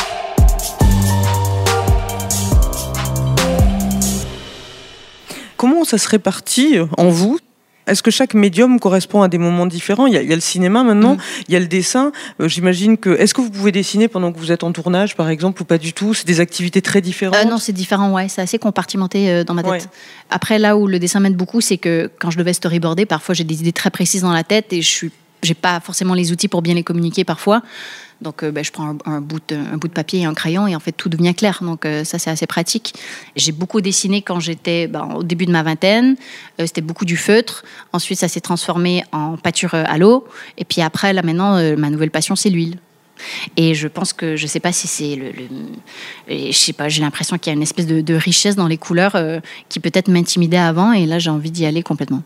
Comment 5.55 5.85
ça 5.85 5.97
se 5.97 6.09
répartit 6.09 6.75
en 6.97 7.07
vous 7.07 7.39
est-ce 7.87 8.01
que 8.03 8.11
chaque 8.11 8.33
médium 8.33 8.79
correspond 8.79 9.21
à 9.21 9.27
des 9.27 9.37
moments 9.37 9.65
différents? 9.65 10.07
Il 10.07 10.13
y, 10.13 10.17
a, 10.17 10.21
il 10.21 10.29
y 10.29 10.31
a 10.31 10.35
le 10.35 10.41
cinéma 10.41 10.83
maintenant, 10.83 11.15
Mm. 11.15 11.19
il 11.47 11.53
y 11.53 11.57
a 11.57 11.59
le 11.59 11.67
dessin. 11.67 12.11
Euh, 12.39 12.47
J'imagine 12.47 12.97
que. 12.97 13.09
Est-ce 13.19 13.33
que 13.33 13.41
vous 13.41 13.49
pouvez 13.49 13.71
dessiner 13.71 14.07
pendant 14.07 14.31
que 14.31 14.39
vous 14.39 14.51
êtes 14.51 14.63
en 14.63 14.71
tournage, 14.71 15.15
par 15.15 15.29
exemple, 15.29 15.61
ou 15.61 15.65
pas 15.65 15.77
du 15.77 15.93
tout? 15.93 16.13
C'est 16.13 16.25
des 16.27 16.39
activités 16.39 16.81
très 16.81 17.01
différentes? 17.01 17.35
Euh, 17.35 17.49
non, 17.49 17.57
c'est 17.57 17.73
différent, 17.73 18.11
ouais. 18.13 18.27
C'est 18.29 18.41
assez 18.41 18.57
compartimenté 18.59 19.29
euh, 19.29 19.43
dans 19.43 19.53
ma 19.53 19.63
tête. 19.63 19.71
Ouais. 19.71 19.81
Après, 20.29 20.59
là 20.59 20.77
où 20.77 20.87
le 20.87 20.99
dessin 20.99 21.19
m'aide 21.19 21.35
beaucoup, 21.35 21.61
c'est 21.61 21.77
que 21.77 22.09
quand 22.19 22.31
je 22.31 22.37
devais 22.37 22.53
storyboarder, 22.53 23.05
parfois 23.05 23.35
j'ai 23.35 23.43
des 23.43 23.59
idées 23.61 23.73
très 23.73 23.89
précises 23.89 24.21
dans 24.21 24.33
la 24.33 24.43
tête 24.43 24.71
et 24.73 24.81
je 24.81 24.89
suis, 24.89 25.11
j'ai 25.43 25.53
pas 25.53 25.79
forcément 25.79 26.13
les 26.13 26.31
outils 26.31 26.47
pour 26.47 26.61
bien 26.61 26.73
les 26.73 26.83
communiquer 26.83 27.23
parfois. 27.23 27.61
Donc, 28.23 28.41
euh, 28.41 28.51
ben, 28.51 28.63
je 28.63 28.71
prends 28.71 28.95
un, 29.05 29.21
bout 29.21 29.41
de, 29.49 29.87
papier 29.89 30.21
et 30.21 30.25
un 30.25 30.33
crayon 30.33 30.65
et 30.65 30.75
en 30.75 30.79
fait 30.79 30.93
tout 30.93 31.09
devient 31.09 31.35
clair. 31.35 31.59
Donc, 31.61 31.85
euh, 31.85 32.03
ça 32.03 32.17
c'est 32.17 32.29
assez 32.29 32.47
pratique. 32.47 32.95
J'ai 33.35 33.51
beaucoup 33.51 33.81
dessiné 33.81 34.21
quand 34.21 34.39
j'étais 34.39 34.87
ben, 34.87 35.09
au 35.15 35.23
début 35.23 35.45
de 35.45 35.51
ma 35.51 35.61
vingtaine. 35.61 36.15
Euh, 36.59 36.65
C'était 36.65 36.81
beaucoup 36.81 37.05
du 37.05 37.17
feutre. 37.17 37.63
Ensuite, 37.91 38.19
ça 38.19 38.27
s'est 38.27 38.41
transformé 38.41 39.03
en 39.11 39.35
euh, 39.35 39.83
à 39.87 39.97
l'eau. 39.97 40.25
Et 40.57 40.65
puis 40.65 40.81
après, 40.81 41.13
là 41.13 41.21
maintenant, 41.21 41.55
ma 41.77 41.89
nouvelle 41.89 42.11
passion, 42.11 42.35
c'est 42.35 42.49
l'huile. 42.49 42.77
Et 43.57 43.75
je 43.75 43.87
pense 43.87 44.11
que 44.11 44.35
je 44.35 44.47
sais 44.47 44.59
pas 44.59 44.71
si 44.71 44.87
c'est 44.87 45.15
le, 45.15 45.31
le- 45.31 46.51
je 46.51 46.57
sais 46.57 46.73
pas, 46.73 46.89
j'ai 46.89 47.01
l'impression 47.01 47.37
qu'il 47.37 47.51
y 47.51 47.53
a 47.53 47.55
une 47.55 47.61
espèce 47.61 47.85
de, 47.85 48.15
richesse 48.15 48.55
dans 48.55 48.67
les 48.67 48.77
couleurs 48.77 49.15
qui 49.69 49.79
peut-être 49.79 50.07
m'intimidait 50.07 50.57
avant 50.57 50.93
et 50.93 51.05
là 51.05 51.19
j'ai 51.19 51.29
envie 51.29 51.51
d'y 51.51 51.65
aller 51.65 51.83
complètement. 51.83 52.23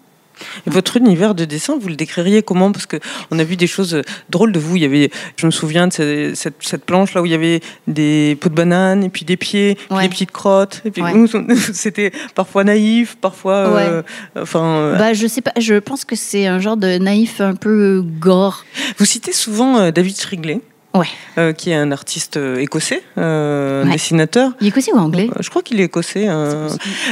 Et 0.65 0.69
votre 0.69 0.97
univers 0.97 1.35
de 1.35 1.45
dessin, 1.45 1.77
vous 1.79 1.87
le 1.89 1.95
décririez 1.95 2.41
comment? 2.43 2.71
Parce 2.71 2.85
que 2.85 2.97
on 3.31 3.39
a 3.39 3.43
vu 3.43 3.55
des 3.55 3.67
choses 3.67 3.95
euh, 3.95 4.01
drôles 4.29 4.51
de 4.51 4.59
vous. 4.59 4.75
Il 4.75 4.81
y 4.81 4.85
avait, 4.85 5.09
je 5.37 5.45
me 5.45 5.51
souviens 5.51 5.87
de 5.87 5.93
ce- 5.93 6.33
cette, 6.35 6.55
cette 6.61 6.85
planche 6.85 7.13
là 7.13 7.21
où 7.21 7.25
il 7.25 7.31
y 7.31 7.35
avait 7.35 7.61
des 7.87 8.37
pots 8.39 8.49
de 8.49 8.55
banane 8.55 9.03
et 9.03 9.09
puis 9.09 9.25
des 9.25 9.37
pieds, 9.37 9.75
puis 9.75 9.97
des 10.01 10.09
petites 10.09 10.31
crottes. 10.31 10.81
Et 10.85 10.91
puis 10.91 11.01
Ouais. 11.01 11.13
c'était 11.73 12.11
parfois 12.35 12.63
naïf, 12.63 13.17
parfois, 13.19 13.55
euh, 13.55 14.01
enfin. 14.39 14.63
euh, 14.65 14.97
Bah 14.97 15.13
je 15.13 15.27
sais 15.27 15.41
pas, 15.41 15.53
je 15.57 15.75
pense 15.75 16.05
que 16.05 16.15
c'est 16.15 16.47
un 16.47 16.59
genre 16.59 16.77
de 16.77 16.97
naïf 16.97 17.41
un 17.41 17.55
peu 17.55 18.03
gore. 18.19 18.65
Vous 18.97 19.05
citez 19.05 19.31
souvent 19.33 19.91
David 19.91 20.19
Shrigley. 20.19 20.61
Ouais. 20.97 21.07
euh, 21.37 21.53
qui 21.53 21.69
est 21.69 21.75
un 21.75 21.91
artiste 21.91 22.37
euh, 22.37 22.57
écossais, 22.57 23.03
euh, 23.17 23.83
Ouais. 23.85 23.91
dessinateur. 23.91 24.51
Il 24.59 24.65
est 24.67 24.69
écossais 24.69 24.91
ou 24.93 24.97
anglais? 24.97 25.29
Euh, 25.31 25.41
Je 25.41 25.49
crois 25.49 25.61
qu'il 25.61 25.79
est 25.79 25.83
écossais. 25.85 26.25
euh, 26.27 26.69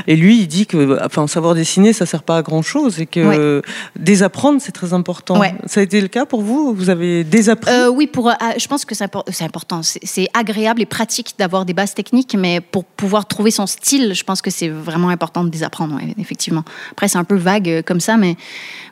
et 0.08 0.16
lui, 0.16 0.40
il 0.40 0.48
dit 0.48 0.66
que, 0.66 1.04
enfin, 1.06 1.28
savoir 1.28 1.54
dessiner, 1.56 1.94
ça 1.94 2.06
sert 2.06 2.24
pas 2.24 2.38
à 2.38 2.42
grand 2.42 2.62
chose 2.62 3.00
et 3.00 3.06
que 3.06 3.60
Ouais. 3.60 3.62
désaprendre, 4.00 4.60
c'est 4.62 4.72
très 4.72 4.94
important. 4.94 5.42
Ça 5.66 5.80
a 5.80 5.84
été 5.84 6.02
le 6.02 6.08
cas 6.08 6.26
pour 6.26 6.42
vous? 6.42 6.74
Vous 6.74 6.90
avez 6.90 7.24
désappris? 7.24 7.72
Oui, 7.94 8.08
pour, 8.08 8.32
je 8.58 8.68
pense 8.68 8.86
que 8.86 8.96
c'est 8.96 9.06
impor- 9.06 9.24
c'est 9.32 9.44
important. 9.46 9.82
C'est 9.84 10.28
agréable 10.34 10.82
et 10.82 10.86
pratique 10.86 11.34
d'avoir 11.38 11.66
des 11.66 11.74
bases 11.74 11.94
techniques, 11.94 12.36
mais 12.38 12.62
pour 12.62 12.84
pouvoir 12.86 13.28
trouver 13.28 13.52
son 13.52 13.68
style, 13.68 14.14
je 14.14 14.24
pense 14.24 14.42
que 14.42 14.50
c'est 14.52 14.70
vraiment 14.70 15.10
important 15.10 15.44
de 15.44 15.50
désapprendre, 15.50 16.00
effectivement. 16.18 16.64
Après, 16.92 17.08
c'est 17.08 17.18
un 17.18 17.24
peu 17.24 17.36
vague 17.36 17.84
comme 17.86 18.00
ça, 18.00 18.18
mais, 18.18 18.36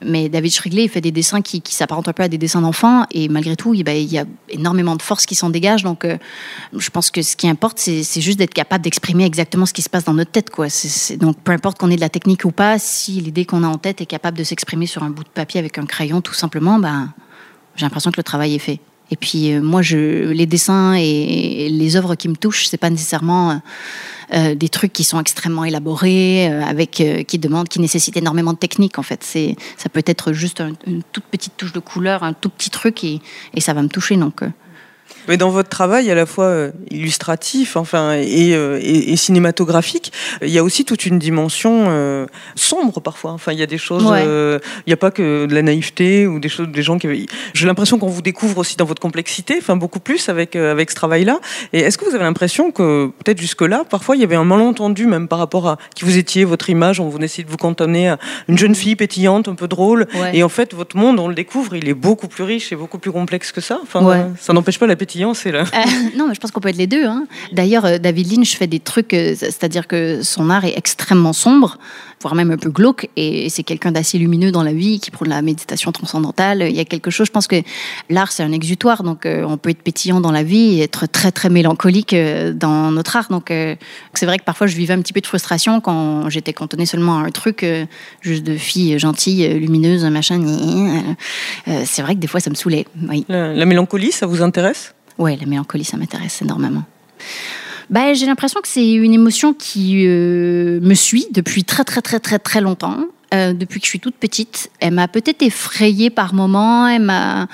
mais 0.05 0.29
David 0.29 0.53
Shrigley, 0.53 0.83
il 0.83 0.89
fait 0.89 1.01
des 1.01 1.11
dessins 1.11 1.41
qui, 1.41 1.61
qui 1.61 1.73
s'apparentent 1.73 2.07
un 2.07 2.13
peu 2.13 2.23
à 2.23 2.27
des 2.27 2.37
dessins 2.37 2.61
d'enfants, 2.61 3.05
et 3.11 3.29
malgré 3.29 3.55
tout, 3.55 3.73
il, 3.73 3.83
ben, 3.83 3.95
il 3.97 4.11
y 4.11 4.17
a 4.17 4.25
énormément 4.49 4.82
de 4.95 5.01
force 5.01 5.25
qui 5.25 5.35
s'en 5.35 5.49
dégage. 5.49 5.83
Donc, 5.83 6.05
euh, 6.05 6.17
je 6.77 6.89
pense 6.89 7.09
que 7.11 7.21
ce 7.21 7.35
qui 7.35 7.47
importe, 7.47 7.79
c'est 7.79 8.21
juste 8.21 8.37
d'être 8.37 8.53
capable 8.53 8.83
d'exprimer 8.83 9.25
exactement 9.25 9.65
ce 9.65 9.73
qui 9.73 9.81
se 9.81 9.89
passe 9.89 10.03
dans 10.03 10.13
notre 10.13 10.31
tête. 10.31 10.49
Quoi. 10.49 10.67
Donc, 11.17 11.37
peu 11.43 11.51
importe 11.51 11.77
qu'on 11.77 11.89
ait 11.89 11.95
de 11.95 12.01
la 12.01 12.09
technique 12.09 12.45
ou 12.45 12.51
pas, 12.51 12.77
si 12.79 13.13
l'idée 13.13 13.45
qu'on 13.45 13.63
a 13.63 13.67
en 13.67 13.77
tête 13.77 14.01
est 14.01 14.05
capable 14.05 14.37
de 14.37 14.43
s'exprimer 14.43 14.85
sur 14.85 15.03
un 15.03 15.09
bout 15.09 15.23
de 15.23 15.29
papier 15.29 15.59
avec 15.59 15.77
un 15.77 15.85
crayon, 15.85 16.21
tout 16.21 16.33
simplement, 16.33 16.77
ben, 16.79 17.13
j'ai 17.75 17.85
l'impression 17.85 18.11
que 18.11 18.17
le 18.17 18.23
travail 18.23 18.55
est 18.55 18.59
fait. 18.59 18.79
Et 19.11 19.17
puis 19.17 19.51
euh, 19.51 19.61
moi, 19.61 19.81
je, 19.81 20.31
les 20.31 20.45
dessins 20.45 20.93
et 20.93 21.67
les 21.69 21.95
œuvres 21.95 22.15
qui 22.15 22.29
me 22.29 22.35
touchent, 22.35 22.67
c'est 22.67 22.77
pas 22.77 22.89
nécessairement 22.89 23.61
euh, 24.33 24.55
des 24.55 24.69
trucs 24.69 24.93
qui 24.93 25.03
sont 25.03 25.19
extrêmement 25.19 25.65
élaborés, 25.65 26.47
avec 26.47 27.03
qui 27.27 27.37
demandent, 27.37 27.67
qui 27.67 27.79
nécessitent 27.79 28.17
énormément 28.17 28.53
de 28.53 28.57
technique. 28.57 28.97
En 28.97 29.03
fait, 29.03 29.21
c'est 29.23 29.55
ça 29.77 29.89
peut 29.89 30.01
être 30.07 30.33
juste 30.33 30.61
un- 30.61 30.71
une 30.87 31.03
toute 31.11 31.25
petite 31.25 31.55
touche 31.57 31.73
de 31.73 31.79
couleur, 31.79 32.23
un 32.23 32.33
tout 32.33 32.49
petit 32.49 32.69
truc 32.69 33.03
et, 33.03 33.19
et 33.53 33.61
ça 33.61 33.73
va 33.73 33.81
me 33.83 33.89
toucher. 33.89 34.15
Donc 34.15 34.41
Mais 35.27 35.37
dans 35.37 35.49
votre 35.51 35.69
travail, 35.69 36.11
à 36.11 36.15
la 36.15 36.25
fois 36.25 36.45
euh, 36.45 36.71
illustratif, 36.91 37.75
enfin, 37.77 38.13
et, 38.13 38.53
euh, 38.55 38.79
et- 38.81 39.11
et 39.13 39.15
cinématographique, 39.15 40.11
il 40.41 40.49
y 40.49 40.57
a 40.57 40.63
aussi 40.63 40.83
toute 40.85 41.05
une 41.05 41.19
dimension 41.19 41.85
euh, 41.87 42.25
sombre 42.55 42.99
parfois. 42.99 43.31
Enfin, 43.31 43.51
il 43.53 43.59
y 43.59 43.63
a 43.63 43.65
des 43.65 43.77
choses. 43.77 44.03
Ouais. 44.05 44.23
euh, 44.25 44.59
il 44.85 44.89
n'y 44.89 44.93
a 44.93 44.97
pas 44.97 45.11
que 45.11 45.45
de 45.45 45.53
la 45.55 45.61
naïveté 45.61 46.27
ou 46.27 46.39
des 46.39 46.49
choses, 46.49 46.67
des 46.67 46.81
gens 46.83 46.97
qui. 46.97 47.07
avaient- 47.07 47.25
J'ai 47.53 47.67
l'impression 47.67 47.99
qu'on 47.99 48.07
vous 48.07 48.21
découvre 48.21 48.57
aussi 48.57 48.75
dans 48.75 48.85
votre 48.85 49.01
complexité, 49.01 49.55
enfin 49.59 49.75
beaucoup 49.75 49.99
plus 49.99 50.27
avec 50.29 50.55
euh, 50.55 50.71
avec 50.71 50.89
ce 50.89 50.95
travail-là. 50.95 51.39
Et 51.73 51.79
est-ce 51.79 51.97
que 51.97 52.05
vous 52.05 52.15
avez 52.15 52.23
l'impression 52.23 52.71
que 52.71 53.07
peut-être 53.23 53.39
jusque-là, 53.39 53.83
parfois, 53.89 54.15
il 54.15 54.21
y 54.21 54.25
avait 54.25 54.35
un 54.35 54.43
malentendu 54.45 55.05
même 55.07 55.27
par 55.27 55.39
rapport 55.39 55.67
à 55.67 55.77
qui 55.95 56.03
vous 56.05 56.17
étiez, 56.17 56.43
votre 56.43 56.69
image, 56.69 56.99
on 56.99 57.07
vous 57.09 57.19
essayait 57.19 57.45
de 57.45 57.49
vous 57.51 57.57
cantonner 57.57 58.09
à 58.09 58.17
une 58.49 58.57
jeune 58.57 58.75
fille 58.75 58.95
pétillante, 58.95 59.47
un 59.47 59.55
peu 59.55 59.67
drôle, 59.67 60.07
Ouais. 60.15 60.31
et 60.37 60.43
en 60.43 60.49
fait, 60.49 60.73
votre 60.73 60.97
monde, 60.97 61.19
on 61.19 61.27
le 61.27 61.35
découvre, 61.35 61.75
il 61.75 61.87
est 61.87 61.93
beaucoup 61.93 62.27
plus 62.27 62.43
riche 62.43 62.71
et 62.71 62.75
beaucoup 62.75 62.97
plus 62.99 63.11
complexe 63.11 63.51
que 63.51 63.61
ça. 63.61 63.79
Enfin, 63.83 64.03
Ouais. 64.03 64.25
ça 64.39 64.53
n'empêche 64.53 64.79
pas 64.79 64.87
la 64.87 64.92
pétillance 64.95 65.45
et 65.45 65.51
la. 65.51 65.61
Euh, 65.61 65.63
non, 66.17 66.27
mais 66.27 66.33
je 66.35 66.39
pense 66.39 66.51
qu'on 66.51 66.59
peut 66.59 66.69
être 66.69 66.77
les 66.77 66.87
deux. 66.87 67.05
hein. 67.05 67.25
D'ailleurs, 67.51 67.85
euh, 67.85 67.97
David 67.97 68.31
Lynch 68.31 68.55
fait 68.55 68.67
des 68.67 68.79
trucs, 68.79 69.13
euh, 69.13 69.35
c'est-à-dire 69.37 69.87
que 69.87 70.21
son 70.23 70.49
art 70.49 70.65
est 70.65 70.77
extrêmement 70.77 71.33
sombre, 71.33 71.77
voire 72.23 72.35
même 72.35 72.51
un 72.51 72.57
peu 72.57 72.69
glauque, 72.69 73.09
et 73.17 73.49
c'est 73.49 73.63
quelqu'un 73.63 73.91
d'assez 73.91 74.17
lumineux 74.17 74.51
dans 74.51 74.63
la 74.63 74.73
vie, 74.73 74.99
qui 74.99 75.11
prône 75.11 75.29
la 75.29 75.41
méditation 75.41 75.91
transcendantale. 75.91 76.65
Il 76.69 76.75
y 76.75 76.79
a 76.79 76.85
quelque 76.85 77.11
chose, 77.11 77.27
je 77.27 77.31
pense 77.31 77.47
que 77.47 77.61
l'art, 78.09 78.31
c'est 78.31 78.43
un 78.43 78.53
exutoire, 78.53 79.03
donc 79.03 79.25
euh, 79.25 79.43
on 79.43 79.57
peut 79.57 79.69
être 79.69 79.81
pétillant 79.81 80.21
dans 80.21 80.31
la 80.31 80.41
vie 80.41 80.79
et 80.79 80.83
être 80.83 81.05
très, 81.05 81.31
très 81.31 81.49
mélancolique 81.49 82.13
euh, 82.13 82.53
dans 82.53 82.91
notre 82.91 83.17
art. 83.17 83.27
Donc 83.29 83.51
euh, 83.51 83.75
c'est 84.13 84.25
vrai 84.25 84.39
que 84.39 84.45
parfois, 84.45 84.67
je 84.67 84.75
vivais 84.77 84.93
un 84.93 85.01
petit 85.01 85.11
peu 85.11 85.19
de 85.19 85.27
frustration 85.27 85.81
quand 85.81 86.29
j'étais 86.29 86.53
cantonnée 86.53 86.85
seulement 86.85 87.19
à 87.19 87.23
un 87.23 87.31
truc, 87.31 87.65
juste 88.21 88.43
de 88.43 88.55
fille 88.55 88.97
gentille, 88.97 89.47
lumineuse, 89.59 90.05
machin. 90.05 90.41
c'est 91.85 92.01
vrai 92.01 92.15
que 92.15 92.19
des 92.19 92.27
fois, 92.27 92.39
ça 92.39 92.49
me 92.49 92.55
saoulait. 92.55 92.87
Oui. 93.09 93.25
La, 93.27 93.53
la 93.53 93.65
mélancolie, 93.65 94.13
ça 94.13 94.25
vous 94.25 94.41
intéresse? 94.41 94.95
Ouais, 95.17 95.37
la 95.39 95.45
mélancolie, 95.45 95.83
ça 95.83 95.97
m'intéresse 95.97 96.41
énormément. 96.41 96.83
Bah, 97.89 98.13
j'ai 98.13 98.25
l'impression 98.25 98.61
que 98.61 98.67
c'est 98.67 98.93
une 98.93 99.13
émotion 99.13 99.53
qui 99.53 100.05
euh, 100.05 100.79
me 100.81 100.93
suit 100.93 101.27
depuis 101.31 101.63
très 101.63 101.83
très 101.83 102.01
très 102.01 102.19
très 102.19 102.39
très 102.39 102.61
longtemps, 102.61 103.05
euh, 103.33 103.53
depuis 103.53 103.79
que 103.79 103.85
je 103.85 103.89
suis 103.89 103.99
toute 103.99 104.15
petite. 104.15 104.69
Elle 104.79 104.93
m'a 104.93 105.07
peut-être 105.07 105.41
effrayée 105.41 106.09
par 106.09 106.33
moments, 106.33 106.87
elle 106.87 107.03
m'a 107.03 107.47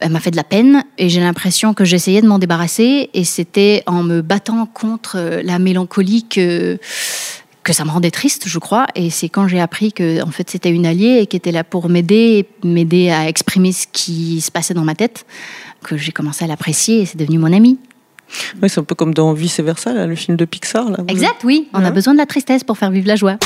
elle 0.00 0.12
m'a 0.12 0.20
fait 0.20 0.30
de 0.30 0.36
la 0.36 0.44
peine 0.44 0.84
et 0.96 1.08
j'ai 1.08 1.20
l'impression 1.20 1.74
que 1.74 1.84
j'essayais 1.84 2.22
de 2.22 2.28
m'en 2.28 2.38
débarrasser 2.38 3.10
et 3.14 3.24
c'était 3.24 3.82
en 3.86 4.04
me 4.04 4.22
battant 4.22 4.64
contre 4.66 5.40
la 5.42 5.58
mélancolie 5.58 6.24
que 6.28 6.78
que 7.64 7.74
ça 7.74 7.84
me 7.84 7.90
rendait 7.90 8.10
triste, 8.10 8.44
je 8.46 8.58
crois. 8.58 8.86
Et 8.94 9.10
c'est 9.10 9.28
quand 9.28 9.46
j'ai 9.46 9.60
appris 9.60 9.92
que 9.92 10.22
en 10.22 10.30
fait 10.30 10.48
c'était 10.48 10.70
une 10.70 10.86
alliée 10.86 11.18
et 11.20 11.26
qui 11.26 11.36
était 11.36 11.52
là 11.52 11.64
pour 11.64 11.88
m'aider, 11.88 12.46
m'aider 12.64 13.10
à 13.10 13.28
exprimer 13.28 13.72
ce 13.72 13.86
qui 13.92 14.40
se 14.40 14.50
passait 14.50 14.72
dans 14.72 14.84
ma 14.84 14.94
tête, 14.94 15.26
que 15.82 15.96
j'ai 15.96 16.12
commencé 16.12 16.44
à 16.44 16.48
l'apprécier 16.48 17.00
et 17.00 17.06
c'est 17.06 17.18
devenu 17.18 17.38
mon 17.38 17.52
amie. 17.52 17.78
Ouais, 18.62 18.68
c'est 18.68 18.80
un 18.80 18.84
peu 18.84 18.94
comme 18.94 19.14
dans 19.14 19.32
Vice 19.32 19.60
versa, 19.60 19.92
là, 19.92 20.06
le 20.06 20.14
film 20.14 20.36
de 20.36 20.44
Pixar. 20.44 20.90
Là. 20.90 20.98
Exact, 21.08 21.42
oui. 21.44 21.68
On 21.72 21.84
a 21.84 21.90
besoin 21.90 22.12
de 22.12 22.18
la 22.18 22.26
tristesse 22.26 22.64
pour 22.64 22.78
faire 22.78 22.90
vivre 22.90 23.08
la 23.08 23.16
joie. 23.16 23.36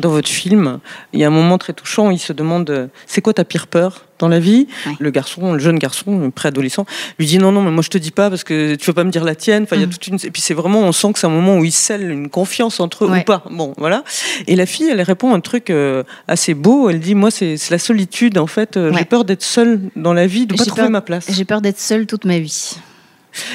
Dans 0.00 0.10
votre 0.10 0.28
film, 0.28 0.78
il 1.12 1.20
y 1.20 1.24
a 1.24 1.26
un 1.26 1.30
moment 1.30 1.58
très 1.58 1.72
touchant 1.72 2.08
où 2.08 2.10
il 2.10 2.18
se 2.18 2.32
demande 2.32 2.88
c'est 3.06 3.20
quoi 3.20 3.32
ta 3.34 3.44
pire 3.44 3.66
peur 3.66 4.06
dans 4.18 4.28
la 4.28 4.38
vie? 4.40 4.66
Le 4.98 5.10
garçon, 5.10 5.52
le 5.52 5.58
jeune 5.58 5.78
garçon, 5.78 6.18
le 6.18 6.30
préadolescent, 6.30 6.86
lui 7.18 7.26
dit 7.26 7.38
non, 7.38 7.52
non, 7.52 7.62
mais 7.62 7.70
moi 7.70 7.82
je 7.82 7.90
te 7.90 7.98
dis 7.98 8.10
pas 8.10 8.30
parce 8.30 8.42
que 8.44 8.74
tu 8.76 8.86
veux 8.86 8.92
pas 8.94 9.04
me 9.04 9.10
dire 9.10 9.24
la 9.24 9.34
tienne. 9.34 9.64
Enfin, 9.64 9.76
il 9.76 9.80
y 9.80 9.82
a 9.82 9.86
Mhm. 9.86 9.92
toute 9.92 10.06
une. 10.06 10.18
Et 10.24 10.30
puis 10.30 10.40
c'est 10.42 10.54
vraiment, 10.54 10.80
on 10.80 10.92
sent 10.92 11.12
que 11.12 11.18
c'est 11.18 11.26
un 11.26 11.30
moment 11.30 11.56
où 11.58 11.64
ils 11.64 11.72
scellent 11.72 12.10
une 12.10 12.28
confiance 12.30 12.80
entre 12.80 13.04
eux 13.04 13.10
Ouais. 13.10 13.20
ou 13.20 13.24
pas. 13.24 13.42
Bon, 13.50 13.74
voilà. 13.78 14.04
Et 14.46 14.56
la 14.56 14.66
fille, 14.66 14.88
elle 14.90 15.02
répond 15.02 15.34
un 15.34 15.40
truc 15.40 15.70
euh, 15.70 16.02
assez 16.28 16.54
beau. 16.54 16.88
Elle 16.90 17.00
dit 17.00 17.14
moi, 17.14 17.30
c'est 17.30 17.56
la 17.70 17.78
solitude. 17.78 18.38
En 18.38 18.46
fait, 18.46 18.76
euh, 18.76 18.92
j'ai 18.96 19.04
peur 19.04 19.24
d'être 19.24 19.42
seule 19.42 19.80
dans 19.96 20.12
la 20.14 20.26
vie, 20.26 20.46
de 20.46 20.54
pas 20.54 20.64
trouver 20.64 20.82
peur- 20.82 20.90
ma 20.90 21.00
place. 21.02 21.26
J'ai 21.30 21.44
peur 21.44 21.60
d'être 21.60 21.78
seule 21.78 22.06
toute 22.06 22.24
ma 22.24 22.38
vie. 22.38 22.76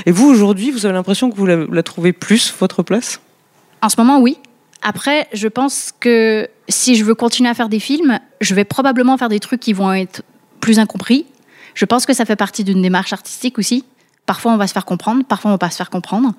Et 0.05 0.11
vous 0.11 0.29
aujourd'hui, 0.29 0.71
vous 0.71 0.85
avez 0.85 0.93
l'impression 0.93 1.29
que 1.29 1.35
vous 1.35 1.45
la, 1.45 1.57
la 1.69 1.83
trouvez 1.83 2.13
plus 2.13 2.53
votre 2.59 2.81
place? 2.83 3.19
En 3.81 3.89
ce 3.89 3.95
moment, 3.99 4.19
oui. 4.19 4.37
Après, 4.81 5.27
je 5.33 5.47
pense 5.47 5.91
que 5.99 6.47
si 6.69 6.95
je 6.95 7.03
veux 7.03 7.15
continuer 7.15 7.49
à 7.49 7.53
faire 7.53 7.69
des 7.69 7.79
films, 7.79 8.19
je 8.41 8.53
vais 8.55 8.65
probablement 8.65 9.17
faire 9.17 9.29
des 9.29 9.39
trucs 9.39 9.59
qui 9.59 9.73
vont 9.73 9.91
être 9.93 10.21
plus 10.59 10.79
incompris. 10.79 11.25
Je 11.73 11.85
pense 11.85 12.05
que 12.05 12.13
ça 12.13 12.25
fait 12.25 12.35
partie 12.35 12.63
d'une 12.63 12.81
démarche 12.81 13.13
artistique 13.13 13.57
aussi. 13.57 13.85
Parfois, 14.25 14.53
on 14.53 14.57
va 14.57 14.67
se 14.67 14.73
faire 14.73 14.85
comprendre, 14.85 15.23
parfois, 15.23 15.51
on 15.51 15.53
va 15.53 15.57
pas 15.57 15.69
se 15.69 15.77
faire 15.77 15.89
comprendre. 15.89 16.33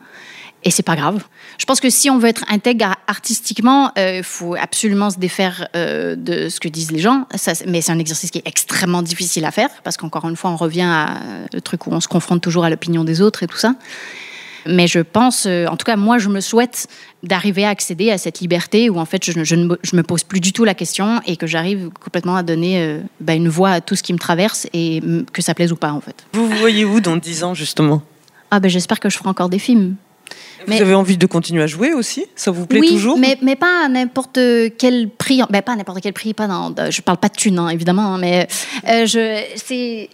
Et 0.64 0.70
c'est 0.70 0.83
pas 0.83 0.96
grave. 0.96 1.22
Je 1.59 1.64
pense 1.64 1.81
que 1.81 1.90
si 1.90 2.11
on 2.11 2.18
veut 2.18 2.29
être 2.29 2.44
intègre 2.49 2.96
artistiquement, 3.07 3.92
il 3.96 4.25
faut 4.25 4.57
absolument 4.57 5.11
se 5.11 5.18
défaire 5.18 5.68
euh, 5.77 6.16
de 6.16 6.49
ce 6.49 6.59
que 6.59 6.68
disent 6.68 6.90
les 6.90 6.99
gens. 6.99 7.27
Mais 7.68 7.81
c'est 7.81 7.92
un 7.92 7.99
exercice 8.01 8.33
qui 8.33 8.38
est 8.38 8.46
extrêmement 8.49 9.03
difficile 9.03 9.44
à 9.44 9.53
faire 9.53 9.70
parce 9.85 9.96
qu'encore 9.96 10.29
une 10.29 10.35
fois, 10.35 10.51
on 10.51 10.57
revient 10.57 10.83
à 10.83 11.18
euh, 11.22 11.46
le 11.53 11.61
truc 11.61 11.87
où 11.87 11.92
on 11.92 12.01
se 12.01 12.09
confronte 12.09 12.42
toujours 12.42 12.64
à 12.64 12.70
l'opinion 12.70 13.05
des 13.05 13.20
autres 13.20 13.44
et 13.44 13.46
tout 13.46 13.57
ça. 13.57 13.75
Mais 14.68 14.87
je 14.87 15.00
pense, 15.00 15.46
euh, 15.46 15.66
en 15.66 15.76
tout 15.76 15.85
cas, 15.85 15.96
moi, 15.96 16.18
je 16.18 16.29
me 16.29 16.40
souhaite 16.40 16.87
d'arriver 17.22 17.64
à 17.64 17.70
accéder 17.70 18.11
à 18.11 18.18
cette 18.18 18.40
liberté 18.40 18.90
où, 18.90 18.98
en 18.98 19.05
fait, 19.05 19.24
je, 19.24 19.38
ne- 19.38 19.44
je 19.44 19.55
ne 19.55 19.64
me- 19.66 19.79
je 19.83 19.96
me 19.96 20.02
pose 20.02 20.22
plus 20.24 20.40
du 20.40 20.52
tout 20.52 20.64
la 20.64 20.74
question 20.74 21.20
et 21.26 21.37
que 21.37 21.46
j'arrive 21.46 21.90
complètement 22.02 22.37
à 22.37 22.42
donner 22.42 22.81
euh, 22.83 23.00
bah, 23.20 23.35
une 23.35 23.48
voix 23.48 23.70
à 23.70 23.81
tout 23.81 23.96
ce 23.96 24.02
qui 24.02 24.12
me 24.12 24.18
traverse 24.18 24.66
et 24.72 25.00
que 25.33 25.42
ça 25.42 25.55
plaise 25.55 25.72
ou 25.72 25.76
pas, 25.76 25.92
en 25.92 26.00
fait. 26.00 26.24
Vous 26.33 26.48
vous 26.48 26.57
voyez 26.57 26.85
où 26.85 27.00
dans 27.00 27.16
10 27.16 27.44
ans 27.44 27.55
justement? 27.55 28.02
Ah, 28.50 28.61
ben, 28.61 28.68
j'espère 28.68 29.00
que 29.00 29.09
je 29.11 29.16
ferai 29.18 29.29
encore 29.29 29.48
des 29.48 29.59
films. 29.59 29.96
Mais- 30.66 30.76
Vous 30.76 30.83
avez 30.83 30.94
envie 30.94 31.16
de 31.16 31.26
continuer 31.26 31.62
à 31.62 31.66
jouer 31.68 31.92
aussi? 31.92 32.24
Ça 32.35 32.50
vous 32.50 32.66
plaît 32.66 32.81
oui, 32.81 32.88
toujours? 32.88 33.16
mais, 33.18 33.38
mais 33.42 33.55
pas 33.55 33.85
à 33.85 33.88
n'importe 33.88 34.40
quel 34.79 35.09
prix. 35.11 35.40
Ben, 35.50 35.62
pas 35.62 35.72
à 35.72 35.76
n'importe 35.76 36.00
quel 36.00 36.12
prix, 36.12 36.35
pas 36.35 36.48
dans, 36.48 36.74
je 36.90 37.00
parle 37.02 37.18
pas 37.18 37.29
de 37.29 37.35
thunes, 37.37 37.59
hein, 37.61 37.68
évidemment, 37.68 38.14
hein, 38.14 38.18
mais 38.18 38.48
euh, 38.88 39.07
je, 39.07 39.42
c'est, 39.57 40.09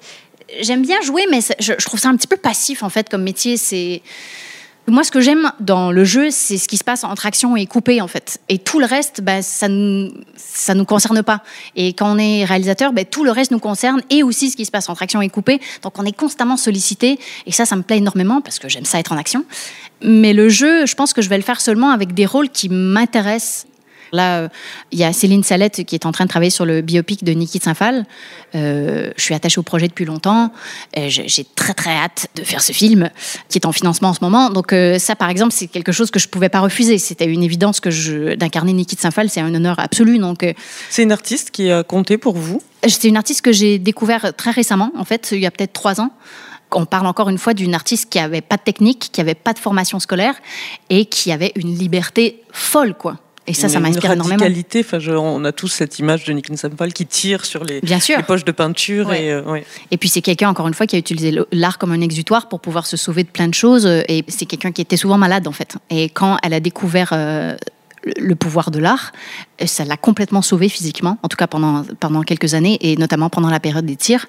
j'aime 0.61 0.83
bien 0.83 1.01
jouer, 1.03 1.27
mais 1.31 1.41
je, 1.59 1.73
trouve 1.85 2.01
ça 2.01 2.09
un 2.09 2.17
petit 2.17 2.27
peu 2.27 2.37
passif, 2.37 2.83
en 2.83 2.89
fait, 2.89 3.09
comme 3.09 3.23
métier. 3.23 3.57
C'est, 3.57 4.03
moi, 4.89 5.05
ce 5.05 5.13
que 5.13 5.21
j'aime 5.21 5.53
dans 5.61 5.93
le 5.93 6.05
jeu, 6.05 6.31
c'est 6.31 6.59
ce 6.59 6.67
qui 6.67 6.77
se 6.77 6.85
passe 6.85 7.05
entre 7.05 7.27
action 7.27 7.57
et 7.57 7.67
coupé, 7.67 8.01
en 8.01 8.09
fait. 8.09 8.41
Et 8.49 8.59
tout 8.59 8.81
le 8.81 8.87
reste, 8.87 9.21
ben, 9.21 9.41
ça 9.41 9.69
ne 9.69 10.11
ça 10.37 10.75
nous 10.75 10.85
concerne 10.85 11.23
pas. 11.23 11.43
Et 11.77 11.93
quand 11.93 12.15
on 12.15 12.19
est 12.19 12.45
réalisateur, 12.45 12.93
ben, 12.93 13.05
tout 13.05 13.25
le 13.25 13.31
reste 13.31 13.53
nous 13.53 13.61
concerne 13.61 14.03
et 14.11 14.23
aussi 14.23 14.51
ce 14.51 14.57
qui 14.57 14.65
se 14.65 14.71
passe 14.71 14.89
entre 14.89 15.03
action 15.03 15.23
et 15.23 15.29
coupé. 15.29 15.61
Donc, 15.83 15.99
on 15.99 16.05
est 16.05 16.17
constamment 16.17 16.57
sollicité. 16.57 17.19
Et 17.47 17.53
ça, 17.53 17.65
ça 17.65 17.77
me 17.77 17.83
plaît 17.83 17.99
énormément 17.99 18.41
parce 18.41 18.59
que 18.59 18.69
j'aime 18.69 18.85
ça 18.85 18.99
être 18.99 19.13
en 19.13 19.17
action. 19.17 19.45
Mais 20.03 20.33
le 20.33 20.49
jeu, 20.49 20.85
je 20.85 20.95
pense 20.95 21.13
que 21.13 21.23
je 21.23 21.29
vais 21.29 21.37
le 21.37 21.45
faire 21.45 21.61
seulement 21.61 21.91
avec 21.91 22.13
des 22.13 22.27
rôles 22.27 22.51
qui 22.51 22.69
m'intéressent. 22.69 23.67
Là, 24.13 24.41
euh, 24.41 24.49
il 24.91 24.99
y 24.99 25.05
a 25.05 25.13
Céline 25.13 25.43
Salette 25.43 25.85
qui 25.85 25.95
est 25.95 26.05
en 26.05 26.13
train 26.13 26.25
de 26.25 26.29
travailler 26.29 26.51
sur 26.51 26.67
le 26.67 26.83
biopic 26.83 27.25
de 27.25 27.33
Niki 27.33 27.59
de 27.59 27.65
Saint-Phal. 27.65 28.05
Euh, 28.55 29.11
je 29.17 29.23
suis 29.23 29.35
attachée 29.35 29.59
au 29.59 29.63
projet 29.63 29.89
depuis 29.89 30.05
longtemps. 30.05 30.53
Euh, 30.99 31.07
J'ai 31.09 31.47
très 31.57 31.73
très 31.73 31.93
hâte 31.93 32.27
de 32.35 32.43
faire 32.43 32.61
ce 32.61 32.73
film 32.73 33.11
qui 33.49 33.59
est 33.59 33.67
en 33.67 33.73
financement 33.73 34.11
en 34.11 34.15
ce 34.15 34.21
moment. 34.21 34.51
Donc 34.51 34.75
ça, 34.99 35.17
par 35.17 35.31
exemple, 35.31 35.53
c'est 35.53 35.67
quelque 35.67 35.93
chose 35.93 36.11
que 36.11 36.19
je 36.19 36.29
pouvais 36.29 36.51
pas 36.51 36.61
refuser. 36.61 36.99
C'était 36.99 37.27
une 37.27 37.43
évidence 37.43 37.81
que 37.81 37.91
je 37.91 38.35
d'incarner 38.35 38.75
Niki 38.75 38.97
de 38.97 39.01
Saint-Phal, 39.01 39.31
c'est 39.31 39.41
un 39.41 39.55
honneur 39.55 39.79
absolu. 39.79 40.19
Donc 40.19 40.45
C'est 40.91 41.03
une 41.03 41.13
artiste 41.13 41.51
qui 41.51 41.71
a 41.71 41.83
compté 41.83 42.19
pour 42.19 42.37
vous? 42.37 42.63
C'est 42.87 43.05
une 43.05 43.17
artiste 43.17 43.43
que 43.43 43.53
j'ai 43.53 43.79
découvert 43.79 44.35
très 44.37 44.51
récemment, 44.51 44.91
en 44.97 45.05
fait, 45.05 45.31
il 45.33 45.41
y 45.41 45.47
a 45.47 45.51
peut-être 45.51 45.73
trois 45.73 46.01
ans. 46.01 46.11
On 46.71 46.87
parle 46.87 47.07
encore 47.07 47.29
une 47.29 47.39
fois 47.39 47.55
d'une 47.55 47.75
artiste 47.75 48.11
qui 48.11 48.19
avait 48.19 48.41
pas 48.41 48.57
de 48.57 48.63
technique, 48.63 49.11
qui 49.13 49.21
avait 49.21 49.35
pas 49.35 49.53
de 49.53 49.59
formation 49.59 50.01
scolaire 50.01 50.35
et 50.91 51.05
qui 51.07 51.31
avait 51.33 51.53
une 51.57 51.75
liberté 51.75 52.43
folle, 52.51 52.95
quoi. 52.95 53.19
Et 53.47 53.55
ça, 53.55 53.69
ça 53.69 53.81
m'inspire 53.81 54.13
énormément. 54.13 54.45
Enfin, 54.77 54.99
je- 54.99 55.11
on 55.11 55.45
a 55.45 55.53
tous 55.53 55.69
cette 55.69 55.99
image 55.99 56.25
de 56.25 56.33
Nick 56.33 56.47
Sampal 56.57 56.93
qui 56.93 57.07
tire 57.07 57.45
sur 57.45 57.65
les, 57.65 57.81
Bien 57.81 57.99
sûr. 57.99 58.17
les 58.19 58.23
poches 58.23 58.45
de 58.45 58.53
peinture. 58.53 59.09
Ouais. 59.09 59.25
Et, 59.25 59.33
euh, 59.33 59.43
ouais. 59.43 59.65
Et 59.91 59.97
puis 59.97 60.09
c'est 60.09 60.21
quelqu'un, 60.23 60.49
encore 60.49 60.69
une 60.69 60.75
fois, 60.75 60.87
qui 60.87 60.95
a 60.97 60.99
utilisé 60.99 61.37
l'art 61.51 61.79
comme 61.79 61.93
un 61.93 62.01
exutoire 62.01 62.49
pour 62.49 62.61
pouvoir 62.61 62.87
se 62.87 62.97
sauver 62.97 63.25
de 63.25 63.29
plein 63.29 63.49
de 63.49 63.55
choses. 63.55 63.87
Et 63.87 64.25
c'est 64.29 64.47
quelqu'un 64.47 64.71
qui 64.73 64.81
était 64.83 64.97
souvent 64.97 65.19
malade, 65.19 65.49
en 65.49 65.53
fait. 65.53 65.77
Et 65.91 66.09
quand 66.09 66.37
elle 66.43 66.55
a 66.55 66.61
découvert 66.61 67.11
euh, 67.13 67.57
le 68.17 68.35
pouvoir 68.35 68.71
de 68.71 68.79
l'art, 68.79 69.13
ça 69.67 69.85
l'a 69.85 69.97
complètement 69.97 70.43
sauvée 70.43 70.69
physiquement, 70.69 71.19
en 71.23 71.29
tout 71.29 71.37
cas 71.37 71.47
pendant, 71.47 71.85
pendant 72.01 72.23
quelques 72.23 72.55
années, 72.55 72.79
et 72.81 72.97
notamment 72.97 73.31
pendant 73.31 73.51
la 73.51 73.61
période 73.61 73.87
des 73.87 73.97
tirs. 73.97 74.27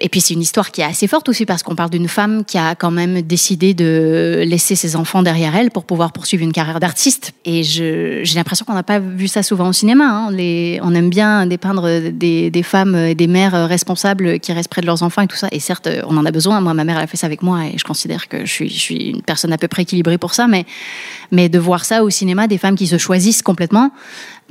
Et 0.00 0.08
puis 0.08 0.20
c'est 0.20 0.34
une 0.34 0.40
histoire 0.40 0.70
qui 0.70 0.80
est 0.80 0.84
assez 0.84 1.06
forte 1.06 1.28
aussi, 1.28 1.46
parce 1.46 1.62
qu'on 1.62 1.74
parle 1.74 1.90
d'une 1.90 2.08
femme 2.08 2.44
qui 2.44 2.58
a 2.58 2.74
quand 2.74 2.90
même 2.90 3.22
décidé 3.22 3.74
de 3.74 4.42
laisser 4.46 4.74
ses 4.74 4.96
enfants 4.96 5.22
derrière 5.22 5.54
elle 5.56 5.70
pour 5.70 5.84
pouvoir 5.84 6.12
poursuivre 6.12 6.42
une 6.42 6.52
carrière 6.52 6.80
d'artiste. 6.80 7.32
Et 7.44 7.62
j'ai 7.62 8.24
l'impression 8.34 8.64
qu'on 8.64 8.74
n'a 8.74 8.82
pas 8.82 8.98
vu 8.98 9.28
ça 9.28 9.42
souvent 9.42 9.68
au 9.68 9.72
cinéma. 9.72 10.04
hein. 10.04 10.80
On 10.82 10.94
aime 10.94 11.10
bien 11.10 11.46
dépeindre 11.46 12.10
des, 12.10 12.62
femmes 12.62 12.94
et 12.94 13.14
des 13.14 13.26
mères 13.26 13.68
responsables 13.68 14.38
qui 14.40 14.52
restent 14.52 14.68
près 14.68 14.80
de 14.80 14.86
leurs 14.86 15.02
enfants 15.02 15.22
et 15.22 15.26
tout 15.26 15.36
ça. 15.36 15.48
Et 15.52 15.60
certes, 15.60 15.88
on 16.06 16.16
en 16.16 16.24
a 16.24 16.30
besoin. 16.30 16.60
Moi, 16.60 16.74
ma 16.74 16.84
mère, 16.84 16.98
a 16.98 17.06
fait 17.06 17.16
ça 17.16 17.26
avec 17.26 17.42
moi 17.42 17.66
et 17.66 17.78
je 17.78 17.84
considère 17.84 18.28
que 18.28 18.44
je 18.44 18.64
suis, 18.64 19.10
une 19.10 19.22
personne 19.22 19.52
à 19.52 19.58
peu 19.58 19.68
près 19.68 19.82
équilibrée 19.82 20.18
pour 20.18 20.34
ça. 20.34 20.46
Mais 21.30 21.48
de 21.48 21.58
voir 21.58 21.84
ça 21.84 22.04
au 22.04 22.10
cinéma, 22.10 22.46
des 22.46 22.58
femmes 22.58 22.76
qui 22.76 22.86
se 22.86 22.98
choisissent 22.98 23.42
complètement, 23.42 23.90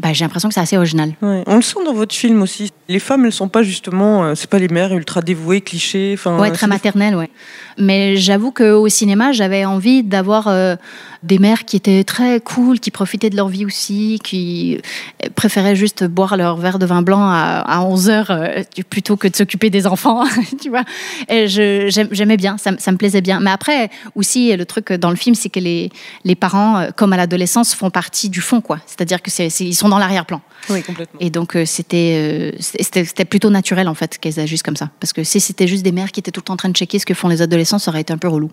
bah, 0.02 0.14
j'ai 0.14 0.26
l'impression 0.26 0.50
que 0.50 0.56
c'est 0.56 0.62
assez 0.62 0.78
original. 0.78 1.14
On 1.22 1.56
le 1.56 1.62
sent 1.62 1.84
dans 1.86 1.94
votre 1.94 2.16
film 2.16 2.42
aussi. 2.42 2.72
Les 2.92 3.00
femmes, 3.00 3.26
elles 3.26 3.32
sont 3.32 3.48
pas 3.48 3.64
justement, 3.64 4.24
euh, 4.26 4.36
c'est 4.36 4.50
pas 4.50 4.60
les 4.60 4.68
mères 4.68 4.92
ultra 4.94 5.22
dévouées, 5.22 5.62
clichés. 5.62 6.12
Enfin, 6.14 6.38
Ouais, 6.38 6.50
très 6.50 6.60
c'est 6.60 6.66
des- 6.66 6.70
maternelle, 6.72 7.16
ouais. 7.16 7.30
Mais 7.78 8.18
j'avoue 8.18 8.52
qu'au 8.52 8.90
cinéma, 8.90 9.32
j'avais 9.32 9.64
envie 9.64 10.04
d'avoir 10.04 10.50
euh, 10.50 10.76
des 11.24 11.40
mères 11.40 11.64
qui 11.64 11.78
étaient 11.78 12.04
très 12.04 12.42
cool, 12.42 12.80
qui 12.82 12.92
profitaient 12.92 13.30
de 13.30 13.38
leur 13.38 13.48
vie 13.48 13.66
aussi, 13.66 14.20
qui 14.24 14.78
euh, 15.24 15.30
préféraient 15.36 15.76
juste 15.76 16.04
boire 16.04 16.36
leur 16.36 16.58
verre 16.58 16.80
de 16.80 16.86
vin 16.86 17.02
blanc 17.02 17.22
à, 17.24 17.64
à 17.66 17.80
11 17.82 18.10
heures 18.10 18.32
euh, 18.32 18.62
plutôt 18.90 19.16
que 19.16 19.30
de 19.30 19.36
s'occuper 19.36 19.70
des 19.70 19.88
enfants, 19.88 20.24
tu 20.62 20.70
vois. 20.70 20.84
Et 21.30 21.48
j'aimais 21.48 22.38
bien, 22.38 22.58
ça, 22.58 22.74
me- 22.74 22.78
ça 22.78 22.92
me 22.92 22.98
plaisait 22.98 23.22
bien. 23.22 23.40
Mais 23.40 23.52
après, 23.52 23.90
aussi, 24.16 24.54
le 24.56 24.66
truc 24.66 24.92
dans 24.92 25.10
le 25.12 25.16
film, 25.16 25.34
c'est 25.34 25.50
que 25.50 25.60
les, 25.62 25.90
les 26.26 26.36
parents, 26.36 26.88
comme 26.98 27.14
à 27.14 27.18
l'adolescence, 27.18 27.74
font 27.74 27.90
partie 27.90 28.30
du 28.30 28.42
fond, 28.42 28.60
quoi. 28.60 28.80
C'est-à-dire 28.86 29.22
que 29.22 29.30
ils 29.64 29.74
sont 29.76 29.88
dans 29.88 29.98
l'arrière-plan. 29.98 30.42
Oui, 30.70 30.84
complètement. 30.84 31.20
Et 31.20 31.30
donc, 31.32 31.58
c'était 31.66 32.54
c'était 32.84 33.26
plutôt 33.26 33.50
naturel, 33.50 33.88
en 33.88 33.94
fait, 33.94 34.18
qu'elles 34.18 34.40
agissent 34.40 34.64
comme 34.64 34.76
ça. 34.76 34.90
Parce 35.00 35.14
que 35.14 35.24
si 35.24 35.40
c'était 35.40 35.68
juste 35.68 35.84
des 35.84 35.92
mères 35.92 36.12
qui 36.12 36.20
étaient 36.20 36.32
tout 36.32 36.40
le 36.42 36.46
temps 36.46 36.54
en 36.54 36.58
train 36.58 36.70
de 36.70 36.76
checker 36.76 37.00
ce 37.00 37.06
que 37.06 37.14
font 37.14 37.28
les 37.28 37.42
adolescents, 37.42 37.80
ça 37.80 37.92
aurait 37.92 38.02
été 38.02 38.14
un 38.14 38.18
peu 38.18 38.28
relou. 38.28 38.52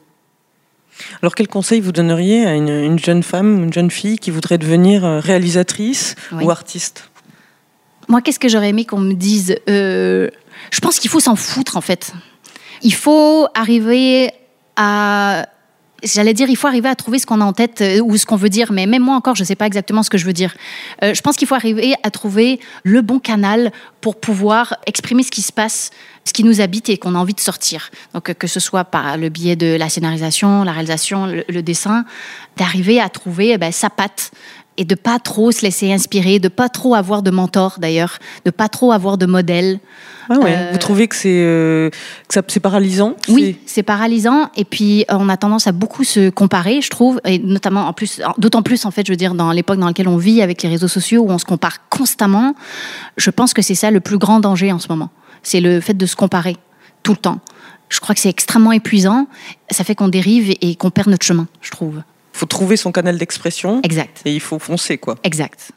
Alors, 1.23 1.35
quel 1.35 1.47
conseil 1.49 1.81
vous 1.81 1.93
donneriez 1.93 2.45
à 2.47 2.55
une, 2.55 2.69
une 2.69 2.99
jeune 2.99 3.23
femme, 3.23 3.63
une 3.65 3.73
jeune 3.73 3.91
fille 3.91 4.19
qui 4.19 4.31
voudrait 4.31 4.59
devenir 4.59 5.05
euh, 5.05 5.21
réalisatrice 5.21 6.17
Oui. 6.33 6.45
ou 6.45 6.51
artiste? 6.51 7.11
Moi, 8.09 8.21
qu'est-ce 8.23 8.39
que 8.41 8.49
j'aurais 8.49 8.71
aimé 8.71 8.85
qu'on 8.85 8.99
me 8.99 9.13
dise 9.15 9.57
Euh, 9.69 10.29
Je 10.71 10.81
pense 10.81 10.99
qu'il 10.99 11.11
faut 11.11 11.21
s'en 11.21 11.37
foutre, 11.37 11.77
en 11.77 11.81
fait. 11.81 12.13
Il 12.83 12.95
faut 12.95 13.47
arriver 13.55 14.31
à. 14.77 15.47
J'allais 16.05 16.35
dire, 16.35 16.49
il 16.49 16.57
faut 16.57 16.69
arriver 16.69 16.89
à 16.89 16.95
trouver 16.95 17.19
ce 17.19 17.27
qu'on 17.27 17.41
a 17.41 17.45
en 17.45 17.53
tête 17.53 17.81
euh, 17.81 18.01
ou 18.01 18.17
ce 18.17 18.25
qu'on 18.25 18.37
veut 18.37 18.49
dire, 18.49 18.71
mais 18.71 18.87
même 18.87 19.03
moi 19.03 19.17
encore, 19.17 19.35
je 19.35 19.43
ne 19.43 19.47
sais 19.47 19.57
pas 19.57 19.67
exactement 19.67 20.05
ce 20.05 20.11
que 20.11 20.19
je 20.19 20.27
veux 20.27 20.33
dire. 20.33 20.55
Euh, 21.03 21.13
je 21.13 21.21
pense 21.23 21.37
qu'il 21.37 21.49
faut 21.49 21.57
arriver 21.57 21.95
à 22.05 22.11
trouver 22.11 22.61
le 22.85 23.03
bon 23.03 23.19
canal 23.19 23.73
pour 24.01 24.21
pouvoir 24.21 24.77
exprimer 24.87 25.25
ce 25.25 25.33
qui 25.33 25.43
se 25.43 25.53
passe, 25.53 25.91
ce 26.25 26.33
qui 26.33 26.45
nous 26.45 26.61
habite 26.61 26.89
et 26.89 26.99
qu'on 26.99 27.17
a 27.17 27.19
envie 27.19 27.35
de 27.35 27.41
sortir. 27.41 27.91
Donc, 28.15 28.31
euh, 28.31 28.35
que 28.35 28.47
ce 28.47 28.61
soit 28.61 28.85
par 28.85 29.17
le 29.17 29.29
biais 29.29 29.57
de 29.57 29.75
la 29.75 29.89
scénarisation, 29.89 30.63
la 30.63 30.73
réalisation, 30.73 31.27
le, 31.27 31.63
dessin, 31.63 32.05
d'arriver 32.57 33.01
à 33.01 33.09
trouver 33.09 33.51
eh 33.51 33.59
ben, 33.59 33.73
sa 33.73 33.91
patte 33.91 34.31
et 34.79 34.85
de 34.87 34.95
pas 34.95 35.19
trop 35.19 35.53
se 35.53 35.61
laisser 35.63 35.93
inspirer, 35.93 36.39
de 36.39 36.49
pas 36.49 36.69
trop 36.71 36.95
avoir 36.95 37.23
de 37.23 37.31
mentor 37.31 37.77
d'ailleurs, 37.79 38.19
de 38.47 38.51
pas 38.51 38.69
trop 38.71 38.93
avoir 38.93 39.19
de 39.19 39.27
modèle. 39.27 39.81
Ah 40.31 40.39
ouais. 40.39 40.55
Euh, 40.57 40.69
Vous 40.73 40.79
trouvez 40.79 41.09
que 41.09 41.17
c'est 41.17 41.29
euh, 41.43 41.91
que 42.29 42.35
ça- 42.35 42.43
c'est 42.49 42.61
paralysant 42.61 43.15
Oui, 43.29 43.59
c'est 43.67 43.83
paralysant 43.83 44.51
et 44.57 44.65
puis 44.65 45.03
euh, 45.11 45.17
on 45.19 45.29
a 45.29 45.37
tendance 45.37 45.67
à 45.67 45.73
beaucoup 45.73 46.05
se 46.05 46.31
comparer, 46.31 46.81
je 46.81 46.91
trouve, 46.91 47.21
et 47.25 47.39
notamment 47.39 47.89
en 47.89 47.93
plus, 47.93 48.21
d'autant 48.39 48.63
plus 48.63 48.85
en 48.87 48.91
fait, 48.91 49.07
je 49.07 49.13
veux 49.13 49.17
dire, 49.17 49.35
dans 49.35 49.51
l'époque 49.53 49.79
dans 49.79 49.87
laquelle 49.87 50.09
on 50.09 50.17
vit 50.19 50.41
avec 50.43 50.63
les 50.63 50.69
réseaux 50.69 50.89
sociaux 50.89 51.23
où 51.23 51.31
on 51.31 51.39
se 51.39 51.45
compare 51.45 51.89
constamment. 51.89 52.55
Je 53.17 53.31
pense 53.31 53.53
que 53.55 53.63
c'est 53.63 53.75
ça 53.75 53.91
le 53.91 54.01
plus 54.01 54.19
grand 54.19 54.41
danger 54.41 54.71
en 54.73 54.79
ce 54.79 54.89
moment, 54.89 55.11
c'est 55.43 55.61
le 55.61 55.81
fait 55.81 55.95
de 55.95 56.07
se 56.07 56.15
comparer 56.17 56.57
tout 57.03 57.13
le 57.13 57.19
temps. 57.19 57.41
Je 57.89 58.01
crois 58.01 58.15
que 58.15 58.21
c'est 58.21 58.29
extrêmement 58.29 58.73
épuisant. 58.73 59.27
Ça 59.71 59.83
fait 59.83 59.95
qu'on 59.95 60.09
dérive 60.09 60.55
et 60.61 60.75
qu'on 60.77 60.91
perd 60.91 61.09
notre 61.09 61.25
chemin, 61.25 61.47
je 61.63 61.71
trouve. 61.71 62.03
Il 62.39 62.43
faut 62.43 62.47
trouver 62.47 62.77
son 62.77 62.93
canal 62.93 63.19
d'expression 63.19 63.81
Exact, 63.83 64.23
et 64.25 64.33
il 64.33 64.39
faut 64.39 64.61
foncer 64.61 64.97
quoi. 64.97 65.17
exact. 65.25 65.73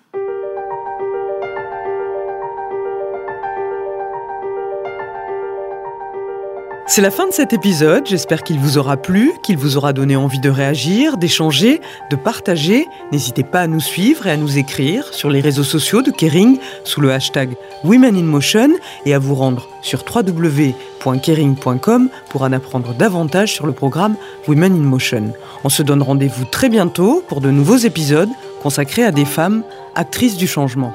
C'est 6.94 7.02
la 7.02 7.10
fin 7.10 7.26
de 7.26 7.32
cet 7.32 7.54
épisode, 7.54 8.06
j'espère 8.06 8.44
qu'il 8.44 8.60
vous 8.60 8.78
aura 8.78 8.98
plu, 8.98 9.32
qu'il 9.44 9.58
vous 9.58 9.78
aura 9.78 9.94
donné 9.94 10.18
envie 10.18 10.42
de 10.42 10.50
réagir, 10.50 11.16
d'échanger, 11.16 11.80
de 12.10 12.18
partager. 12.18 12.86
N'hésitez 13.14 13.46
pas 13.46 13.62
à 13.62 13.68
nous 13.68 13.80
suivre 13.80 14.28
et 14.28 14.32
à 14.32 14.36
nous 14.36 14.58
écrire 14.58 15.14
sur 15.14 15.30
les 15.30 15.40
réseaux 15.40 15.64
sociaux 15.64 16.02
de 16.02 16.12
Kering 16.12 16.60
sous 16.84 17.00
le 17.00 17.14
hashtag 17.14 17.56
Women 17.86 18.18
in 18.18 18.24
Motion 18.24 18.72
et 19.06 19.14
à 19.14 19.20
vous 19.20 19.36
rendre 19.36 19.70
sur 19.82 20.04
www.kering.com 20.04 22.10
pour 22.28 22.42
en 22.42 22.52
apprendre 22.52 22.94
davantage 22.94 23.54
sur 23.54 23.68
le 23.68 23.72
programme 23.72 24.18
Women 24.50 24.74
in 24.74 24.84
Motion. 24.84 25.32
On 25.64 25.70
se 25.70 25.84
donne 25.84 26.02
rendez-vous 26.02 26.44
très 26.44 26.68
bientôt 26.68 27.24
pour 27.26 27.40
de 27.40 27.52
nouveaux 27.52 27.78
épisodes 27.78 28.28
consacrés 28.62 29.06
à 29.06 29.12
des 29.12 29.24
femmes 29.24 29.64
actrices 29.96 30.36
du 30.36 30.46
changement. 30.46 30.94